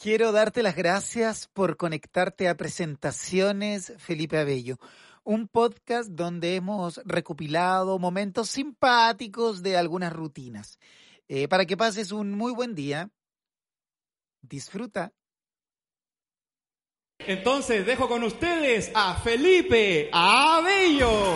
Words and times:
Quiero 0.00 0.30
darte 0.30 0.62
las 0.62 0.76
gracias 0.76 1.48
por 1.48 1.76
conectarte 1.76 2.48
a 2.48 2.56
Presentaciones 2.56 3.92
Felipe 3.98 4.38
Abello, 4.38 4.78
un 5.24 5.48
podcast 5.48 6.10
donde 6.10 6.54
hemos 6.54 7.00
recopilado 7.04 7.98
momentos 7.98 8.48
simpáticos 8.48 9.60
de 9.60 9.76
algunas 9.76 10.12
rutinas. 10.12 10.78
Eh, 11.26 11.48
para 11.48 11.66
que 11.66 11.76
pases 11.76 12.12
un 12.12 12.30
muy 12.30 12.52
buen 12.52 12.76
día, 12.76 13.10
disfruta. 14.40 15.12
Entonces 17.18 17.84
dejo 17.84 18.08
con 18.08 18.22
ustedes 18.22 18.92
a 18.94 19.16
Felipe 19.16 20.10
Abello. 20.12 21.34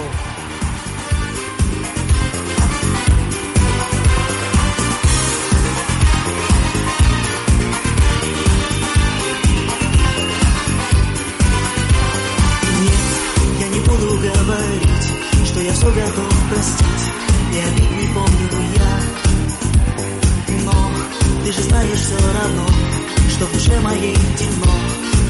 все 22.11 22.17
равно 22.33 22.67
Что 23.29 23.45
в 23.45 23.53
душе 23.53 23.79
моей 23.79 24.15
темно 24.37 24.71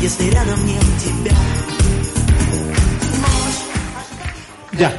Если 0.01 0.29
рядом 0.29 0.65
нет 0.65 0.83
тебя 1.03 1.37
Ya. 4.77 4.93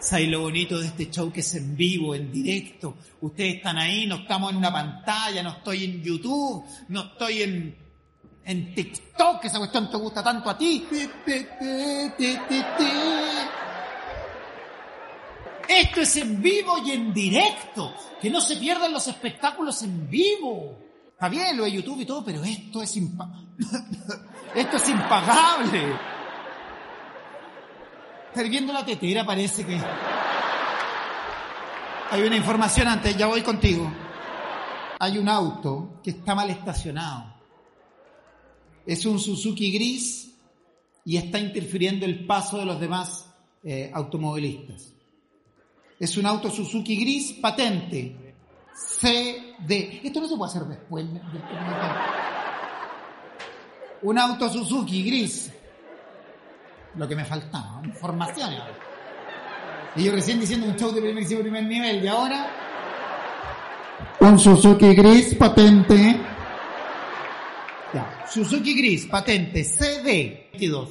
¿Sabes 0.00 0.28
lo 0.30 0.40
bonito 0.40 0.78
de 0.80 0.86
este 0.86 1.10
show 1.10 1.30
que 1.30 1.40
es 1.40 1.54
en 1.54 1.76
vivo, 1.76 2.14
en 2.14 2.32
directo? 2.32 2.96
Ustedes 3.20 3.56
están 3.56 3.76
ahí, 3.76 4.06
no 4.06 4.16
estamos 4.16 4.50
en 4.50 4.56
una 4.56 4.72
pantalla, 4.72 5.42
no 5.42 5.50
estoy 5.50 5.84
en 5.84 6.02
YouTube, 6.02 6.64
no 6.88 7.02
estoy 7.02 7.42
en, 7.42 7.76
en 8.46 8.74
TikTok, 8.74 9.44
esa 9.44 9.58
cuestión 9.58 9.90
te 9.90 9.98
gusta 9.98 10.22
tanto 10.22 10.48
a 10.48 10.56
ti. 10.56 10.86
Esto 15.68 16.00
es 16.00 16.16
en 16.16 16.42
vivo 16.42 16.78
y 16.84 16.90
en 16.92 17.12
directo. 17.12 17.94
Que 18.22 18.30
no 18.30 18.40
se 18.40 18.56
pierdan 18.56 18.92
los 18.92 19.06
espectáculos 19.06 19.82
en 19.82 20.08
vivo. 20.08 20.78
Está 21.15 21.29
bien 21.29 21.55
lo 21.55 21.63
de 21.63 21.71
YouTube 21.71 22.01
y 22.01 22.05
todo, 22.05 22.25
pero 22.25 22.43
esto 22.43 22.81
es 22.81 22.97
impa 22.97 23.31
esto 24.53 24.75
es 24.75 24.89
impagable. 24.89 25.95
Estar 28.27 28.49
viendo 28.49 28.73
la 28.73 28.85
tetera 28.85 29.25
parece 29.25 29.65
que... 29.65 29.79
Hay 32.11 32.21
una 32.21 32.35
información 32.35 32.89
antes, 32.89 33.15
ya 33.15 33.27
voy 33.27 33.41
contigo. 33.43 33.89
Hay 34.99 35.17
un 35.17 35.29
auto 35.29 36.01
que 36.03 36.09
está 36.11 36.35
mal 36.35 36.49
estacionado. 36.49 37.33
Es 38.85 39.05
un 39.05 39.17
Suzuki 39.17 39.71
gris 39.71 40.33
y 41.05 41.15
está 41.15 41.39
interfiriendo 41.39 42.05
el 42.05 42.25
paso 42.25 42.57
de 42.57 42.65
los 42.65 42.77
demás 42.77 43.33
eh, 43.63 43.89
automovilistas. 43.93 44.91
Es 45.97 46.17
un 46.17 46.25
auto 46.25 46.49
Suzuki 46.51 46.97
gris 46.97 47.31
patente. 47.41 48.24
CD. 48.75 50.01
Esto 50.03 50.19
no 50.19 50.27
se 50.27 50.35
puede 50.35 50.51
hacer 50.51 50.63
después. 50.63 51.05
Un 54.01 54.19
auto 54.19 54.49
Suzuki 54.49 55.03
gris. 55.03 55.51
Lo 56.95 57.07
que 57.07 57.15
me 57.15 57.25
faltaba, 57.25 57.81
información. 57.83 58.53
Y 59.95 60.03
yo 60.03 60.11
recién 60.11 60.39
diciendo 60.39 60.67
un 60.67 60.75
show 60.75 60.91
de 60.91 61.01
primer, 61.01 61.63
nivel 61.63 62.03
y 62.03 62.07
ahora 62.07 62.49
un 64.19 64.39
Suzuki 64.39 64.93
gris 64.93 65.35
patente. 65.35 66.19
Ya. 67.93 68.25
Suzuki 68.27 68.73
gris 68.75 69.05
patente 69.05 69.63
CD 69.63 70.49
22. 70.51 70.89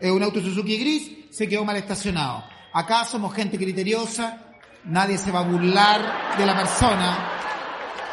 Es 0.00 0.10
un 0.10 0.22
auto 0.22 0.40
Suzuki 0.40 0.76
gris, 0.76 1.10
se 1.30 1.48
quedó 1.48 1.64
mal 1.64 1.76
estacionado. 1.76 2.44
Acá 2.72 3.04
somos 3.04 3.32
gente 3.34 3.56
criteriosa, 3.56 4.45
nadie 4.86 5.18
se 5.18 5.30
va 5.30 5.40
a 5.40 5.44
burlar 5.44 6.36
de 6.38 6.46
la 6.46 6.56
persona, 6.56 7.18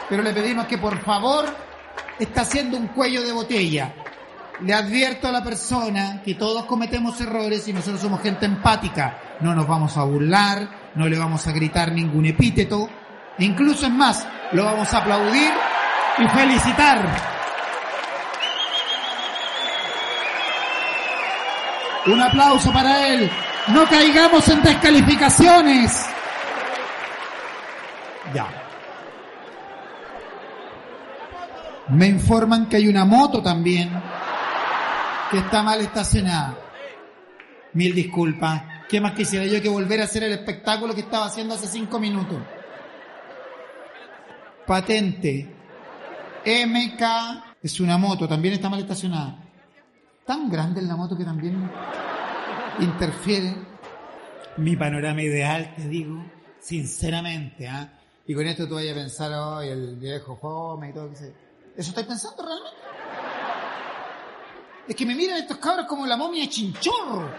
pero 0.10 0.24
le 0.24 0.34
pedimos 0.34 0.66
que 0.66 0.78
por 0.78 1.00
favor 1.02 1.46
está 2.20 2.42
haciendo 2.42 2.78
un 2.78 2.88
cuello 2.88 3.22
de 3.24 3.32
botella. 3.32 3.94
Le 4.62 4.74
advierto 4.74 5.28
a 5.28 5.32
la 5.32 5.44
persona 5.44 6.22
que 6.24 6.36
todos 6.36 6.66
cometemos 6.66 7.20
errores 7.20 7.68
y 7.68 7.74
nosotros 7.74 8.02
somos 8.02 8.22
gente 8.22 8.46
empática. 8.46 9.38
No 9.42 9.54
nos 9.56 9.68
vamos 9.68 9.98
a 9.98 10.04
burlar, 10.04 10.94
no 10.96 11.08
le 11.08 11.18
vamos 11.18 11.46
a 11.48 11.52
gritar 11.52 11.92
ningún 11.92 12.26
epíteto, 12.26 12.88
e 13.38 13.46
incluso 13.46 13.88
es 13.88 13.92
más, 13.92 14.26
lo 14.52 14.64
vamos 14.64 14.94
a 14.94 15.00
aplaudir 15.00 15.52
y 16.20 16.28
felicitar. 16.28 17.34
Un 22.06 22.22
aplauso 22.22 22.72
para 22.72 23.08
él. 23.08 23.32
No 23.70 23.86
caigamos 23.86 24.48
en 24.50 24.62
descalificaciones. 24.62 26.06
Ya. 28.34 28.48
Me 31.94 32.08
informan 32.08 32.68
que 32.68 32.78
hay 32.78 32.88
una 32.88 33.06
moto 33.06 33.42
también 33.42 33.90
que 35.30 35.38
está 35.38 35.62
mal 35.62 35.80
estacionada. 35.82 36.58
Mil 37.74 37.94
disculpas. 37.94 38.64
¿Qué 38.90 39.00
más 39.00 39.14
quisiera 39.14 39.46
yo 39.46 39.62
que 39.62 39.70
volver 39.70 40.02
a 40.02 40.06
hacer 40.06 40.24
el 40.24 40.34
espectáculo 40.34 40.94
que 40.94 41.02
estaba 41.02 41.26
haciendo 41.26 41.54
hace 41.54 41.68
cinco 41.68 42.00
minutos? 42.00 42.38
Patente. 44.66 45.56
MK 46.46 47.02
es 47.62 47.80
una 47.80 47.98
moto, 47.98 48.28
también 48.28 48.56
está 48.56 48.70
mal 48.70 48.80
estacionada. 48.80 49.38
Tan 50.26 50.50
grande 50.50 50.82
es 50.82 50.88
la 50.88 50.96
moto 50.96 51.18
que 51.18 51.24
también 51.24 51.70
interfiere 52.80 53.56
mi 54.58 54.76
panorama 54.76 55.22
ideal, 55.22 55.74
te 55.76 55.88
digo, 55.88 56.24
sinceramente, 56.60 57.68
¿ah? 57.68 58.00
Y 58.26 58.34
con 58.34 58.46
esto 58.46 58.68
tú 58.68 58.76
vayas 58.76 58.96
a 58.96 59.00
pensar, 59.00 59.32
hoy 59.34 59.68
el 59.70 59.96
viejo 59.98 60.38
fome 60.38 60.90
y 60.90 60.94
todo, 60.94 61.10
¿eso 61.76 61.90
estáis 61.90 62.08
pensando 62.08 62.44
realmente? 62.44 62.78
Es 64.88 64.96
que 64.96 65.06
me 65.06 65.16
miran 65.16 65.38
estos 65.38 65.58
cabros 65.58 65.88
como 65.88 66.06
la 66.06 66.18
momia 66.18 66.44
de 66.44 66.50
chinchorro. 66.50 67.30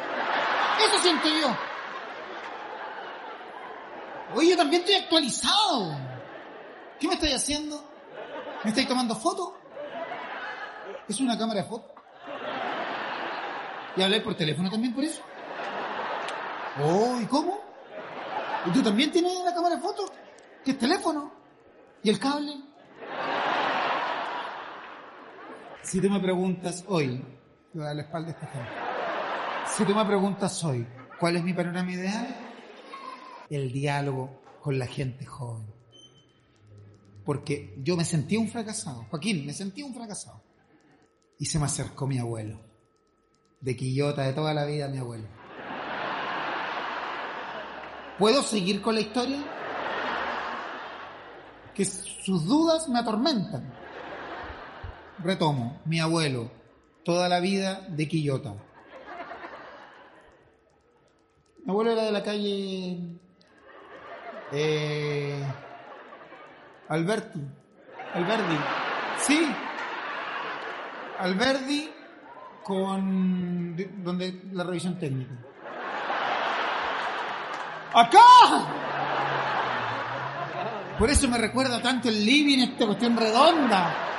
Eso 0.79 0.99
siento 1.03 1.29
yo. 1.29 1.49
Oye, 4.35 4.51
yo 4.51 4.57
también 4.57 4.83
estoy 4.83 4.97
actualizado. 4.97 5.97
¿Qué 6.99 7.07
me 7.07 7.15
estáis 7.15 7.35
haciendo? 7.35 7.85
¿Me 8.65 8.71
estáis 8.71 8.89
tomando 8.89 9.15
fotos? 9.15 9.53
¿Es 11.07 11.21
una 11.21 11.37
cámara 11.39 11.61
de 11.63 11.69
fotos? 11.69 11.91
¿Y 13.97 14.03
hablé 14.03 14.21
por 14.21 14.35
teléfono 14.35 14.71
también 14.71 14.95
por 14.95 15.05
eso? 15.05 15.23
Oh, 16.83 17.21
¿y 17.21 17.27
cómo? 17.27 17.61
¿Y 18.67 18.71
tú 18.71 18.83
también 18.83 19.13
tienes 19.13 19.39
la 19.45 19.55
cámara 19.55 19.77
de 19.77 19.83
fotos? 19.83 20.11
¿Qué 20.65 20.73
es 20.73 20.79
teléfono? 20.79 21.31
¿Y 22.03 22.11
el 22.11 22.19
cable? 22.19 22.74
Si 25.85 26.01
tú 26.01 26.09
me 26.09 26.19
preguntas 26.19 26.83
hoy, 26.89 27.23
voy 27.75 27.83
a 27.83 27.87
dar 27.89 27.97
la 27.97 28.03
espalda 28.03 28.29
a 28.29 28.33
esta 28.33 28.47
gente. 28.47 28.71
Si 29.77 29.85
tú 29.85 29.95
me 29.95 30.05
preguntas 30.07 30.65
hoy, 30.65 30.87
¿cuál 31.21 31.37
es 31.37 31.45
mi 31.45 31.53
panorama 31.53 31.93
ideal? 31.93 32.27
El 33.51 33.71
diálogo 33.71 34.41
con 34.63 34.79
la 34.79 34.87
gente 34.87 35.27
joven. 35.27 35.67
Porque 37.23 37.75
yo 37.83 37.97
me 37.99 38.05
sentí 38.05 38.37
un 38.39 38.49
fracasado. 38.49 39.05
Joaquín, 39.11 39.45
me 39.45 39.53
sentí 39.53 39.83
un 39.83 39.95
fracasado. 39.95 40.43
Y 41.39 41.45
se 41.45 41.59
me 41.59 41.67
acercó 41.67 42.07
mi 42.07 42.19
abuelo. 42.19 42.61
De 43.61 43.77
Quillota, 43.77 44.23
de 44.23 44.33
toda 44.33 44.55
la 44.55 44.65
vida, 44.65 44.89
mi 44.89 44.99
abuelo. 44.99 45.29
¿Puedo 48.19 48.43
seguir 48.43 48.81
con 48.81 48.95
la 48.95 49.03
historia? 49.03 49.45
Que 51.75 51.85
sus 51.85 52.47
dudas 52.47 52.89
me 52.89 53.01
atormentan. 53.01 53.84
Retomo, 55.23 55.81
mi 55.85 56.01
abuelo, 56.01 56.51
toda 57.05 57.29
la 57.29 57.41
vida 57.41 57.87
de 57.89 58.09
Quillota. 58.09 58.55
Mi 61.65 61.71
abuelo 61.71 61.93
era 61.93 62.03
de 62.03 62.13
la 62.13 62.23
calle 62.23 62.99
eh, 64.53 65.43
Alberti. 66.89 67.41
Alberdi. 68.15 68.59
Sí. 69.19 69.49
Alberdi 71.19 71.91
con 72.63 73.77
donde 74.03 74.43
la 74.53 74.65
revisión 74.65 74.99
técnica. 74.99 75.35
¡Acá! 77.95 78.19
Por 80.99 81.11
eso 81.11 81.29
me 81.29 81.39
recuerda 81.39 81.81
tanto 81.83 82.09
el 82.09 82.25
living, 82.25 82.59
esta 82.59 82.87
cuestión 82.87 83.17
redonda. 83.17 84.14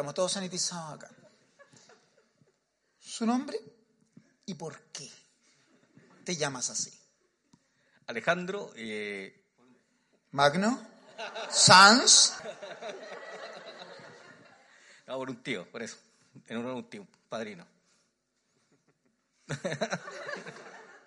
estamos 0.00 0.14
todos 0.14 0.32
sanitizados 0.32 0.94
acá. 0.94 1.10
¿Su 2.98 3.26
nombre? 3.26 3.60
¿Y 4.46 4.54
por 4.54 4.80
qué 4.84 5.10
te 6.24 6.34
llamas 6.36 6.70
así? 6.70 6.90
Alejandro. 8.06 8.72
Eh, 8.76 9.44
Magno. 10.30 10.80
Sans. 11.50 12.34
No, 15.06 15.18
por 15.18 15.28
un 15.28 15.42
tío, 15.42 15.70
por 15.70 15.82
eso. 15.82 15.98
En 16.46 16.56
un 16.56 16.88
tío, 16.88 17.06
padrino. 17.28 17.66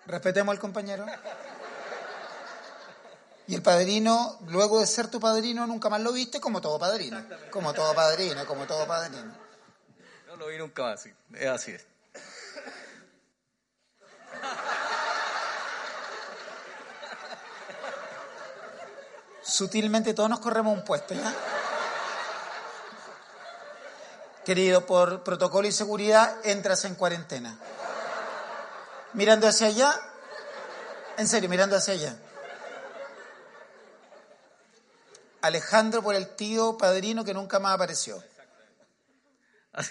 Respetemos 0.06 0.54
al 0.54 0.60
compañero. 0.60 1.04
Y 3.48 3.56
el 3.56 3.62
padrino, 3.62 4.40
luego 4.48 4.80
de 4.80 4.88
ser 4.88 5.08
tu 5.08 5.20
padrino, 5.20 5.68
nunca 5.68 5.90
más 5.90 6.00
lo 6.02 6.14
viste 6.14 6.40
como 6.40 6.62
todo 6.62 6.80
padrino. 6.80 7.22
Como 7.52 7.74
todo 7.74 7.94
padrino, 7.94 8.46
como 8.46 8.66
todo 8.66 8.88
padrino. 8.88 9.36
No 10.28 10.38
lo 10.38 10.48
vi 10.48 10.58
nunca 10.58 10.84
más, 10.84 11.02
sí. 11.02 11.14
Es 11.34 11.50
así 11.50 11.72
es. 11.72 11.86
Sutilmente 19.44 20.14
todos 20.14 20.30
nos 20.30 20.40
corremos 20.40 20.74
un 20.76 20.86
puesto, 20.86 21.14
¿ya? 21.14 21.34
Querido, 24.46 24.86
por 24.86 25.24
protocolo 25.24 25.68
y 25.68 25.72
seguridad, 25.72 26.38
entras 26.44 26.86
en 26.86 26.96
cuarentena. 26.96 27.58
Mirando 29.14 29.48
hacia 29.48 29.68
allá, 29.68 29.94
en 31.18 31.28
serio, 31.28 31.50
mirando 31.50 31.76
hacia 31.76 31.94
allá. 31.94 32.18
Alejandro 35.44 36.02
por 36.02 36.16
el 36.16 36.36
tío 36.36 36.78
padrino 36.78 37.26
que 37.26 37.34
nunca 37.34 37.60
más 37.60 37.76
apareció. 37.76 38.24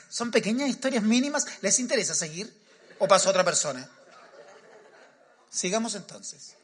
Son 0.09 0.31
pequeñas 0.31 0.71
historias 0.71 1.03
mínimas. 1.03 1.47
¿Les 1.61 1.79
interesa 1.79 2.15
seguir? 2.15 2.51
¿O 2.99 3.07
pasó 3.07 3.29
otra 3.29 3.45
persona? 3.45 3.87
Sigamos 5.51 5.95
entonces. 5.95 6.57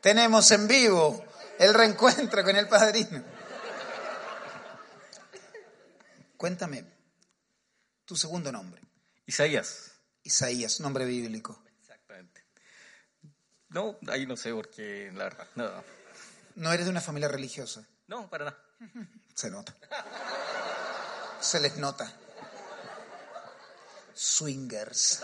Tenemos 0.00 0.52
en 0.52 0.68
vivo 0.68 1.24
el 1.58 1.74
reencuentro 1.74 2.44
con 2.44 2.54
el 2.54 2.68
padrino. 2.68 3.24
Cuéntame, 6.36 6.84
tu 8.04 8.14
segundo 8.14 8.52
nombre. 8.52 8.80
Isaías. 9.26 9.90
Isaías, 10.22 10.78
nombre 10.78 11.04
bíblico. 11.06 11.65
No, 13.76 13.98
ahí 14.10 14.24
no 14.26 14.36
sé 14.38 14.52
por 14.54 14.70
qué, 14.70 15.10
la 15.14 15.24
verdad. 15.24 15.46
No, 15.54 15.70
No 16.54 16.72
eres 16.72 16.86
de 16.86 16.90
una 16.90 17.02
familia 17.02 17.28
religiosa. 17.28 17.84
no 18.08 18.28
para 18.30 18.46
nada. 18.46 18.58
Se 19.34 19.50
nota. 19.50 19.74
Se 21.40 21.60
les 21.60 21.76
nota. 21.76 22.10
Swingers. 24.14 25.20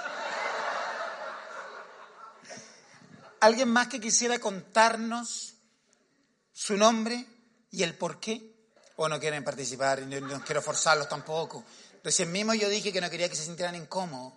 ¿Alguien 3.41 3.71
más 3.71 3.89
que 3.89 4.01
quisiera 4.01 4.39
contarnos 4.39 5.55
su 6.53 6.77
nombre 6.77 7.27
y 7.71 7.83
el 7.83 7.95
por 7.97 8.21
qué? 8.21 8.53
¿O 8.97 9.09
no 9.09 9.19
quieren 9.19 9.43
participar? 9.43 10.01
y 10.01 10.05
No, 10.07 10.21
no 10.21 10.45
quiero 10.45 10.61
forzarlos 10.61 11.09
tampoco. 11.09 11.65
Recién 12.05 12.31
mismo 12.31 12.53
yo 12.55 12.69
dije 12.69 12.93
que 12.93 13.01
no 13.01 13.09
quería 13.09 13.29
que 13.29 13.37
se 13.37 13.45
sintieran 13.45 13.75
incómodos. 13.77 14.35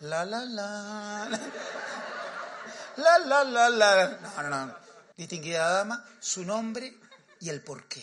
La, 0.00 0.24
la, 0.26 0.44
la. 0.44 1.40
La, 2.96 3.18
la, 3.18 3.44
la, 3.44 3.70
la. 3.70 4.18
No, 4.36 4.42
no, 4.48 4.66
no. 4.66 4.74
Distinguida 5.16 5.68
dama, 5.70 6.04
su 6.20 6.44
nombre 6.44 6.94
y 7.40 7.48
el 7.48 7.62
por 7.62 7.88
qué. 7.88 8.02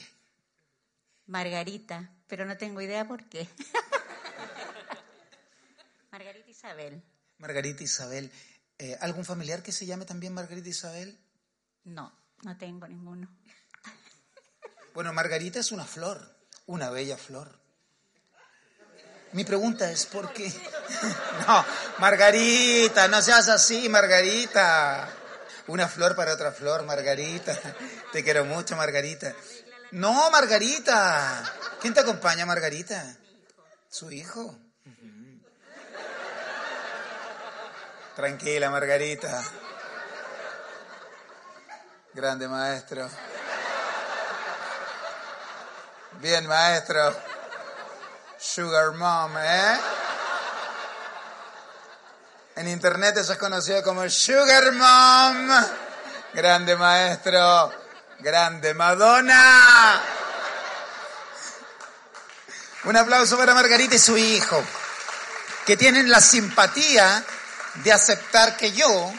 Margarita, 1.27 2.09
pero 2.27 2.45
no 2.45 2.57
tengo 2.57 2.81
idea 2.81 3.07
por 3.07 3.27
qué. 3.29 3.47
Margarita 6.11 6.49
Isabel. 6.49 7.03
Margarita 7.37 7.83
Isabel. 7.83 8.31
Eh, 8.77 8.97
¿Algún 9.01 9.25
familiar 9.25 9.63
que 9.63 9.71
se 9.71 9.85
llame 9.85 10.05
también 10.05 10.33
Margarita 10.33 10.69
Isabel? 10.69 11.19
No, 11.83 12.13
no 12.43 12.57
tengo 12.57 12.87
ninguno. 12.87 13.29
Bueno, 14.93 15.13
Margarita 15.13 15.59
es 15.59 15.71
una 15.71 15.85
flor, 15.85 16.37
una 16.67 16.89
bella 16.89 17.17
flor. 17.17 17.59
Mi 19.33 19.43
pregunta 19.43 19.89
es 19.89 20.05
¿por 20.05 20.31
qué? 20.31 20.51
No, 21.47 21.65
Margarita, 21.97 23.07
no 23.07 23.21
seas 23.21 23.49
así, 23.49 23.89
Margarita. 23.89 25.09
Una 25.67 25.87
flor 25.87 26.15
para 26.15 26.33
otra 26.33 26.51
flor, 26.51 26.83
Margarita. 26.83 27.57
Te 28.11 28.23
quiero 28.23 28.45
mucho, 28.45 28.75
Margarita. 28.75 29.33
No, 29.91 30.29
Margarita. 30.29 31.43
¿Quién 31.81 31.93
te 31.93 32.01
acompaña, 32.01 32.45
Margarita? 32.45 33.17
Su 33.89 34.11
hijo. 34.11 34.57
Tranquila, 38.15 38.69
Margarita. 38.69 39.43
Grande 42.13 42.47
maestro. 42.47 43.09
Bien, 46.21 46.45
maestro. 46.45 47.32
Sugar 48.43 48.91
Mom, 48.91 49.37
¿eh? 49.37 49.79
En 52.57 52.67
internet 52.67 53.15
eso 53.17 53.31
es 53.31 53.39
conocido 53.39 53.81
como 53.81 54.07
Sugar 54.09 54.73
Mom. 54.73 55.49
Grande 56.33 56.75
maestro. 56.75 57.71
Grande 58.19 58.73
Madonna. 58.73 60.01
Un 62.83 62.97
aplauso 62.97 63.37
para 63.37 63.53
Margarita 63.53 63.95
y 63.95 63.99
su 63.99 64.17
hijo, 64.17 64.61
que 65.65 65.77
tienen 65.77 66.11
la 66.11 66.19
simpatía 66.19 67.23
de 67.75 67.93
aceptar 67.93 68.57
que 68.57 68.73
yo 68.73 69.13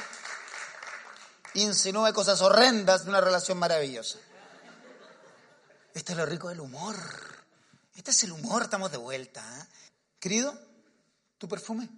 insinúe 1.54 2.12
cosas 2.12 2.42
horrendas 2.42 3.04
de 3.04 3.10
una 3.10 3.22
relación 3.22 3.58
maravillosa. 3.58 4.18
Este 5.94 6.12
es 6.12 6.18
lo 6.18 6.26
rico 6.26 6.50
del 6.50 6.60
humor. 6.60 7.33
Este 7.94 8.10
es 8.10 8.24
el 8.24 8.32
humor, 8.32 8.62
estamos 8.62 8.90
de 8.90 8.98
vuelta. 8.98 9.40
¿eh? 9.40 9.66
Querido, 10.18 10.58
¿tu 11.38 11.48
perfume? 11.48 11.88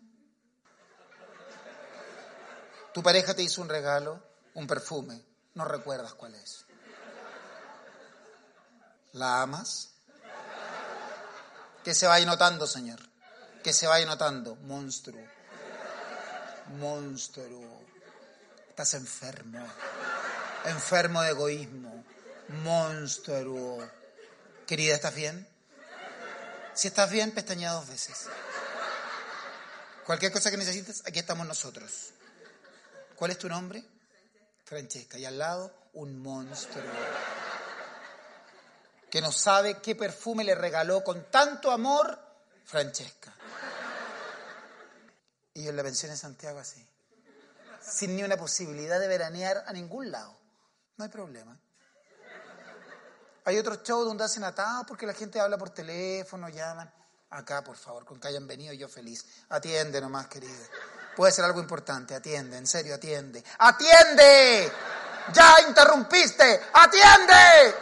Tu 2.92 3.02
pareja 3.02 3.34
te 3.34 3.42
hizo 3.42 3.62
un 3.62 3.68
regalo, 3.68 4.22
un 4.54 4.66
perfume. 4.66 5.22
No 5.54 5.64
recuerdas 5.64 6.14
cuál 6.14 6.34
es. 6.34 6.64
¿La 9.12 9.42
amas? 9.42 9.90
Que 11.82 11.94
se 11.94 12.06
vaya 12.06 12.26
notando, 12.26 12.66
Señor. 12.66 13.00
Que 13.62 13.72
se 13.72 13.86
vaya 13.86 14.04
notando. 14.04 14.56
Monstruo. 14.56 15.22
Monstruo. 16.78 17.82
Estás 18.68 18.94
enfermo. 18.94 19.66
Enfermo 20.66 21.22
de 21.22 21.30
egoísmo. 21.30 22.04
Monstruo. 22.62 23.88
Querida, 24.66 24.94
¿estás 24.94 25.14
bien? 25.14 25.55
Si 26.76 26.88
estás 26.88 27.10
bien, 27.10 27.32
pestañea 27.32 27.72
dos 27.72 27.88
veces. 27.88 28.26
Cualquier 30.04 30.30
cosa 30.30 30.50
que 30.50 30.58
necesites, 30.58 31.02
aquí 31.06 31.18
estamos 31.18 31.46
nosotros. 31.46 32.10
¿Cuál 33.16 33.30
es 33.30 33.38
tu 33.38 33.48
nombre? 33.48 33.82
Francesca. 34.62 35.18
Y 35.18 35.24
al 35.24 35.38
lado, 35.38 35.72
un 35.94 36.20
monstruo. 36.20 36.84
Que 39.10 39.22
no 39.22 39.32
sabe 39.32 39.80
qué 39.80 39.96
perfume 39.96 40.44
le 40.44 40.54
regaló 40.54 41.02
con 41.02 41.30
tanto 41.30 41.70
amor 41.70 42.20
Francesca. 42.66 43.34
Y 45.54 45.64
yo 45.64 45.70
en 45.70 45.76
la 45.76 45.82
pensión 45.82 46.10
en 46.10 46.18
Santiago 46.18 46.58
así. 46.58 46.86
Sin 47.80 48.16
ni 48.16 48.22
una 48.22 48.36
posibilidad 48.36 49.00
de 49.00 49.08
veranear 49.08 49.64
a 49.66 49.72
ningún 49.72 50.10
lado. 50.10 50.36
No 50.98 51.04
hay 51.04 51.10
problema. 51.10 51.58
Hay 53.46 53.56
otros 53.58 53.84
shows 53.84 54.04
donde 54.04 54.24
hacen 54.24 54.42
atados 54.42 54.84
porque 54.88 55.06
la 55.06 55.14
gente 55.14 55.38
habla 55.38 55.56
por 55.56 55.70
teléfono, 55.70 56.48
llaman. 56.48 56.92
Acá, 57.30 57.62
por 57.62 57.76
favor, 57.76 58.04
con 58.04 58.18
que 58.18 58.26
hayan 58.26 58.44
venido 58.44 58.72
yo 58.72 58.88
feliz. 58.88 59.24
Atiende 59.48 60.00
nomás, 60.00 60.26
querida. 60.26 60.66
Puede 61.14 61.32
ser 61.32 61.44
algo 61.44 61.60
importante, 61.60 62.16
atiende, 62.16 62.58
en 62.58 62.66
serio, 62.66 62.96
atiende. 62.96 63.44
¡Atiende! 63.58 64.72
¡Ya 65.32 65.60
interrumpiste! 65.68 66.60
¡Atiende! 66.72 67.74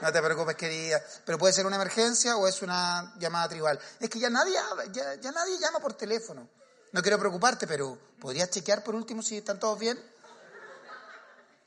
No 0.00 0.12
te 0.12 0.20
preocupes, 0.20 0.56
querida. 0.56 1.00
Pero 1.24 1.38
puede 1.38 1.52
ser 1.52 1.64
una 1.64 1.76
emergencia 1.76 2.36
o 2.36 2.48
es 2.48 2.60
una 2.60 3.14
llamada 3.18 3.48
tribal. 3.48 3.78
Es 4.00 4.10
que 4.10 4.18
ya 4.18 4.30
nadie 4.30 4.58
habla, 4.58 4.86
ya, 4.86 5.14
ya 5.14 5.30
nadie 5.30 5.58
llama 5.60 5.78
por 5.78 5.94
teléfono. 5.94 6.48
No 6.90 7.02
quiero 7.02 7.20
preocuparte, 7.20 7.68
pero 7.68 7.96
¿podrías 8.20 8.50
chequear 8.50 8.82
por 8.82 8.96
último 8.96 9.22
si 9.22 9.38
están 9.38 9.60
todos 9.60 9.78
bien? 9.78 9.96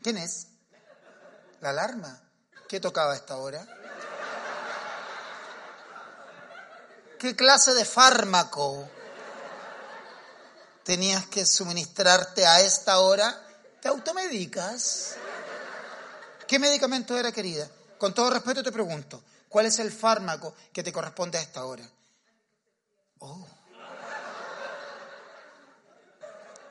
¿Quién 0.02 0.18
es? 0.18 0.48
La 1.62 1.70
alarma. 1.70 2.20
¿Qué 2.74 2.80
tocaba 2.80 3.14
a 3.14 3.16
esta 3.16 3.38
hora? 3.38 3.64
¿Qué 7.20 7.36
clase 7.36 7.72
de 7.76 7.86
fármaco 7.86 8.90
tenías 10.82 11.28
que 11.28 11.46
suministrarte 11.46 12.48
a 12.48 12.62
esta 12.62 12.98
hora? 12.98 13.40
¿Te 13.80 13.90
automedicas? 13.90 15.18
¿Qué 16.48 16.58
medicamento 16.58 17.16
era, 17.16 17.32
querida? 17.32 17.70
Con 18.00 18.12
todo 18.12 18.32
respeto 18.32 18.64
te 18.64 18.72
pregunto, 18.72 19.22
¿cuál 19.50 19.68
es 19.68 19.78
el 19.78 19.92
fármaco 19.92 20.56
que 20.74 20.82
te 20.82 20.92
corresponde 20.92 21.38
a 21.38 21.42
esta 21.42 21.66
hora? 21.66 21.88
Oh. 23.20 23.48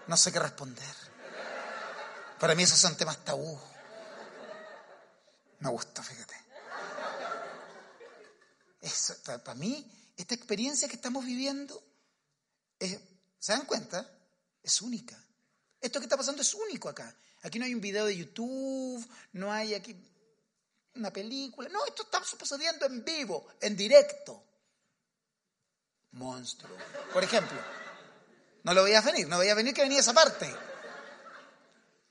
No 0.08 0.16
sé 0.16 0.32
qué 0.32 0.40
responder. 0.40 0.96
Para 2.40 2.56
mí 2.56 2.64
esos 2.64 2.80
son 2.80 2.96
temas 2.96 3.18
tabú. 3.18 3.56
Me 5.62 5.70
gustó, 5.70 6.02
fíjate. 6.02 6.34
Eso, 8.80 9.14
para 9.22 9.54
mí, 9.54 10.12
esta 10.16 10.34
experiencia 10.34 10.88
que 10.88 10.96
estamos 10.96 11.24
viviendo, 11.24 11.80
¿se 12.80 13.52
dan 13.52 13.64
cuenta? 13.64 14.10
Es 14.60 14.82
única. 14.82 15.16
Esto 15.80 16.00
que 16.00 16.06
está 16.06 16.16
pasando 16.16 16.42
es 16.42 16.52
único 16.54 16.88
acá. 16.88 17.14
Aquí 17.42 17.60
no 17.60 17.64
hay 17.64 17.74
un 17.74 17.80
video 17.80 18.06
de 18.06 18.16
YouTube, 18.16 19.08
no 19.34 19.52
hay 19.52 19.74
aquí 19.74 19.96
una 20.96 21.12
película. 21.12 21.68
No, 21.68 21.84
esto 21.86 22.02
está 22.02 22.20
sucediendo 22.24 22.86
en 22.86 23.04
vivo, 23.04 23.46
en 23.60 23.76
directo. 23.76 24.42
Monstruo. 26.10 26.76
Por 27.12 27.22
ejemplo, 27.22 27.58
no 28.64 28.74
lo 28.74 28.82
veías 28.82 29.04
venir, 29.04 29.28
no 29.28 29.38
veías 29.38 29.54
venir 29.54 29.74
que 29.74 29.82
venía 29.82 30.00
esa 30.00 30.12
parte. 30.12 30.52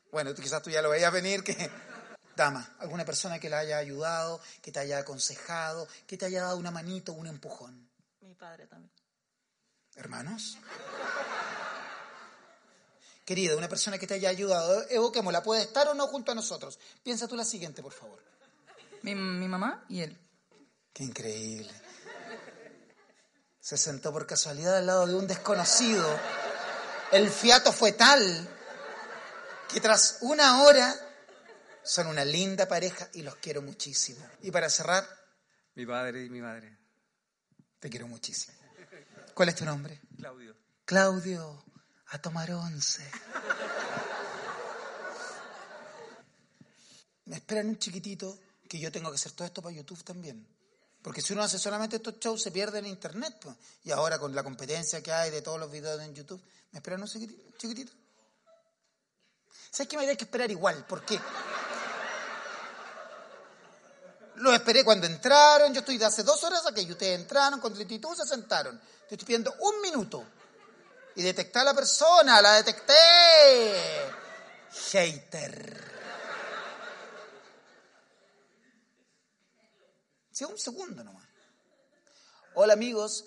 Bueno, 0.09 0.33
quizás 0.33 0.63
tú 0.63 0.69
ya 0.69 0.81
lo 0.81 0.89
veías 0.89 1.11
venir 1.11 1.43
que... 1.43 1.90
Dama, 2.35 2.75
alguna 2.79 3.05
persona 3.05 3.39
que 3.39 3.49
la 3.49 3.59
haya 3.59 3.77
ayudado, 3.77 4.41
que 4.61 4.71
te 4.71 4.79
haya 4.79 4.99
aconsejado, 4.99 5.87
que 6.07 6.17
te 6.17 6.25
haya 6.25 6.43
dado 6.43 6.57
una 6.57 6.71
manito, 6.71 7.13
un 7.13 7.27
empujón. 7.27 7.89
Mi 8.21 8.33
padre 8.35 8.67
también. 8.67 8.91
Hermanos. 9.95 10.57
Querida, 13.25 13.55
una 13.55 13.69
persona 13.69 13.97
que 13.97 14.07
te 14.07 14.15
haya 14.15 14.29
ayudado, 14.29 14.89
evoquémosla, 14.89 15.43
puede 15.43 15.61
estar 15.63 15.87
o 15.87 15.93
no 15.93 16.07
junto 16.07 16.31
a 16.31 16.35
nosotros. 16.35 16.79
Piensa 17.03 17.27
tú 17.27 17.35
la 17.35 17.45
siguiente, 17.45 17.81
por 17.81 17.93
favor. 17.93 18.19
Mi, 19.03 19.13
mi 19.15 19.47
mamá 19.47 19.85
y 19.89 20.01
él. 20.01 20.17
Qué 20.93 21.03
increíble. 21.03 21.71
Se 23.59 23.77
sentó 23.77 24.11
por 24.11 24.25
casualidad 24.25 24.77
al 24.77 24.87
lado 24.87 25.05
de 25.05 25.15
un 25.15 25.27
desconocido. 25.27 26.07
El 27.11 27.29
fiato 27.29 27.71
fue 27.71 27.91
tal 27.91 28.49
que 29.71 29.79
tras 29.79 30.17
una 30.21 30.63
hora 30.63 30.93
son 31.83 32.07
una 32.07 32.23
linda 32.25 32.67
pareja 32.67 33.09
y 33.13 33.21
los 33.23 33.35
quiero 33.35 33.61
muchísimo. 33.61 34.25
Y 34.41 34.51
para 34.51 34.69
cerrar, 34.69 35.07
Mi 35.75 35.85
padre 35.85 36.23
y 36.25 36.29
mi 36.29 36.41
madre. 36.41 36.77
te 37.79 37.89
quiero 37.89 38.07
muchísimo. 38.07 38.57
¿Cuál 39.33 39.49
es 39.49 39.55
tu 39.55 39.65
nombre? 39.65 39.99
Claudio. 40.17 40.55
Claudio, 40.85 41.63
a 42.07 42.19
tomar 42.21 42.51
once. 42.51 43.09
Me 47.25 47.35
esperan 47.37 47.69
un 47.69 47.77
chiquitito 47.79 48.37
que 48.67 48.79
yo 48.79 48.91
tengo 48.91 49.09
que 49.09 49.15
hacer 49.15 49.31
todo 49.31 49.45
esto 49.45 49.61
para 49.61 49.75
YouTube 49.75 50.03
también. 50.03 50.45
Porque 51.01 51.21
si 51.21 51.33
uno 51.33 51.41
hace 51.43 51.57
solamente 51.57 51.95
estos 51.95 52.19
shows 52.19 52.41
se 52.41 52.51
pierde 52.51 52.79
en 52.79 52.85
internet. 52.85 53.37
pues. 53.41 53.55
Y 53.83 53.91
ahora 53.91 54.19
con 54.19 54.35
la 54.35 54.43
competencia 54.43 55.01
que 55.01 55.11
hay 55.11 55.31
de 55.31 55.41
todos 55.41 55.59
los 55.59 55.71
videos 55.71 56.01
en 56.01 56.13
YouTube, 56.13 56.41
me 56.71 56.79
esperan 56.79 57.01
un 57.01 57.07
chiquitito. 57.57 57.93
¿Sabes 59.71 59.87
qué 59.87 59.95
me 59.95 60.03
habría 60.03 60.17
que 60.17 60.25
esperar 60.25 60.51
igual? 60.51 60.85
¿Por 60.85 61.03
qué? 61.05 61.19
Lo 64.41 64.51
esperé 64.51 64.83
cuando 64.83 65.05
entraron, 65.05 65.71
yo 65.71 65.81
estoy 65.81 65.99
de 65.99 66.05
hace 66.05 66.23
dos 66.23 66.43
horas 66.43 66.65
aquí, 66.65 66.89
ustedes 66.89 67.19
entraron 67.19 67.59
con 67.59 67.77
lentitud, 67.77 68.15
se 68.15 68.25
sentaron. 68.25 68.81
Te 69.07 69.13
estoy 69.13 69.27
pidiendo 69.27 69.53
un 69.59 69.81
minuto. 69.81 70.25
Y 71.15 71.21
detecté 71.21 71.59
a 71.59 71.63
la 71.63 71.75
persona, 71.75 72.41
la 72.41 72.53
detecté. 72.53 72.93
Hater. 74.91 75.91
Sí, 80.31 80.43
un 80.43 80.57
segundo 80.57 81.03
nomás. 81.03 81.27
Hola 82.55 82.73
amigos. 82.73 83.25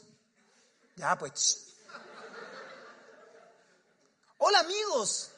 Ya, 0.96 1.16
pues. 1.16 1.76
Hola 4.38 4.58
amigos. 4.58 5.30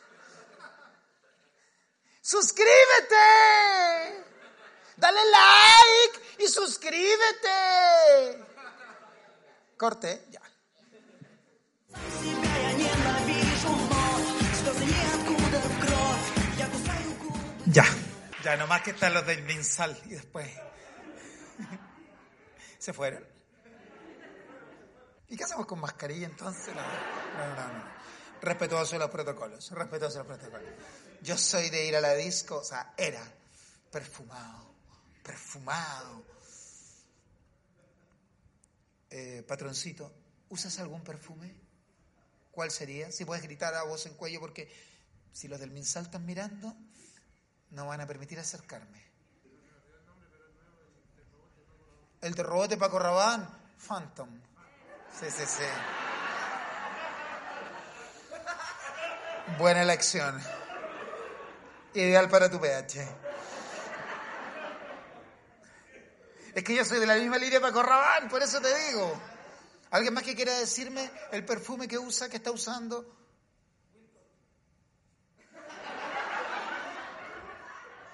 Suscríbete. 2.23 4.26
Dale 4.97 5.21
like 5.31 6.45
y 6.45 6.49
suscríbete. 6.49 8.45
Corte, 9.77 10.27
ya. 10.31 10.41
Ya. 17.67 17.85
Ya, 18.43 18.57
nomás 18.57 18.83
que 18.83 18.93
están 18.93 19.13
los 19.13 19.27
del 19.27 19.43
Minsal 19.43 20.01
y 20.07 20.11
después. 20.11 20.49
Se 22.79 22.93
fueron. 22.93 23.27
¿Y 25.29 25.37
qué 25.37 25.45
hacemos 25.45 25.67
con 25.67 25.81
mascarilla 25.81 26.27
entonces? 26.27 26.75
No, 26.75 26.83
no, 26.83 27.55
no. 27.55 27.97
Respetuoso 28.41 28.93
de 28.93 29.01
los 29.01 29.11
protocolos, 29.11 29.71
respetuoso 29.73 30.23
de 30.23 30.29
los 30.29 30.39
protocolos. 30.39 30.73
Yo 31.21 31.37
soy 31.37 31.69
de 31.69 31.85
ir 31.87 31.97
a 31.97 32.01
la 32.01 32.15
disco, 32.15 32.59
o 32.59 32.65
sea, 32.65 32.95
era 32.97 33.23
perfumado 33.91 34.66
perfumado. 35.27 36.25
Eh, 39.11 39.45
patroncito, 39.47 40.13
¿usas 40.49 40.79
algún 40.79 41.03
perfume? 41.03 41.53
¿Cuál 42.53 42.71
sería? 42.71 43.11
Si 43.11 43.25
puedes 43.25 43.43
gritar 43.43 43.75
a 43.75 43.83
voz 43.83 44.07
en 44.07 44.15
cuello 44.15 44.41
porque 44.41 44.73
si 45.33 45.49
los 45.49 45.59
del 45.59 45.73
Minsal 45.73 46.05
están 46.05 46.25
mirando, 46.25 46.75
no 47.71 47.87
van 47.87 48.01
a 48.01 48.07
permitir 48.07 48.39
acercarme. 48.39 49.05
El 52.23 52.35
de 52.35 52.43
Robote 52.43 52.77
Paco 52.77 52.99
Rabán, 52.99 53.49
Phantom. 53.87 54.31
Sí, 55.19 55.27
sí, 55.31 55.45
sí. 55.47 55.65
Buena 59.59 59.83
elección. 59.83 60.41
Ideal 61.95 62.29
para 62.29 62.51
tu 62.51 62.61
pH. 62.61 63.26
Es 66.57 66.65
que 66.65 66.75
yo 66.75 66.87
soy 66.87 67.01
de 67.01 67.07
la 67.07 67.17
misma 67.17 67.37
línea 67.37 67.61
Paco 67.61 67.83
Rabán, 67.83 68.31
por 68.31 68.43
eso 68.43 68.63
te 68.63 68.75
digo. 68.87 69.21
¿Alguien 69.91 70.15
más 70.15 70.23
que 70.23 70.35
quiera 70.35 70.59
decirme 70.59 71.11
el 71.31 71.45
perfume 71.45 71.87
que 71.87 71.99
usa, 71.99 72.31
que 72.31 72.39
está 72.39 72.51
usando? 72.51 73.15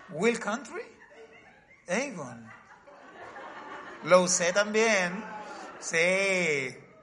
Will 0.08 0.40
Country? 0.40 0.82
Avon. 1.88 2.52
Lo 4.02 4.22
usé 4.22 4.52
también. 4.52 5.24
Sí, 5.78 5.96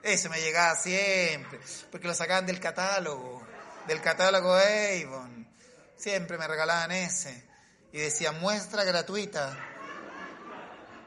ese 0.03 0.27
me 0.29 0.41
llegaba 0.41 0.75
siempre, 0.75 1.61
porque 1.89 2.07
lo 2.07 2.13
sacaban 2.13 2.45
del 2.45 2.59
catálogo, 2.59 3.41
del 3.87 4.01
catálogo 4.01 4.55
Avon. 4.55 5.47
Siempre 5.95 6.37
me 6.37 6.45
regalaban 6.49 6.91
ese. 6.91 7.47
Y 7.93 7.99
decía 7.99 8.33
muestra 8.33 8.83
gratuita. 8.83 9.57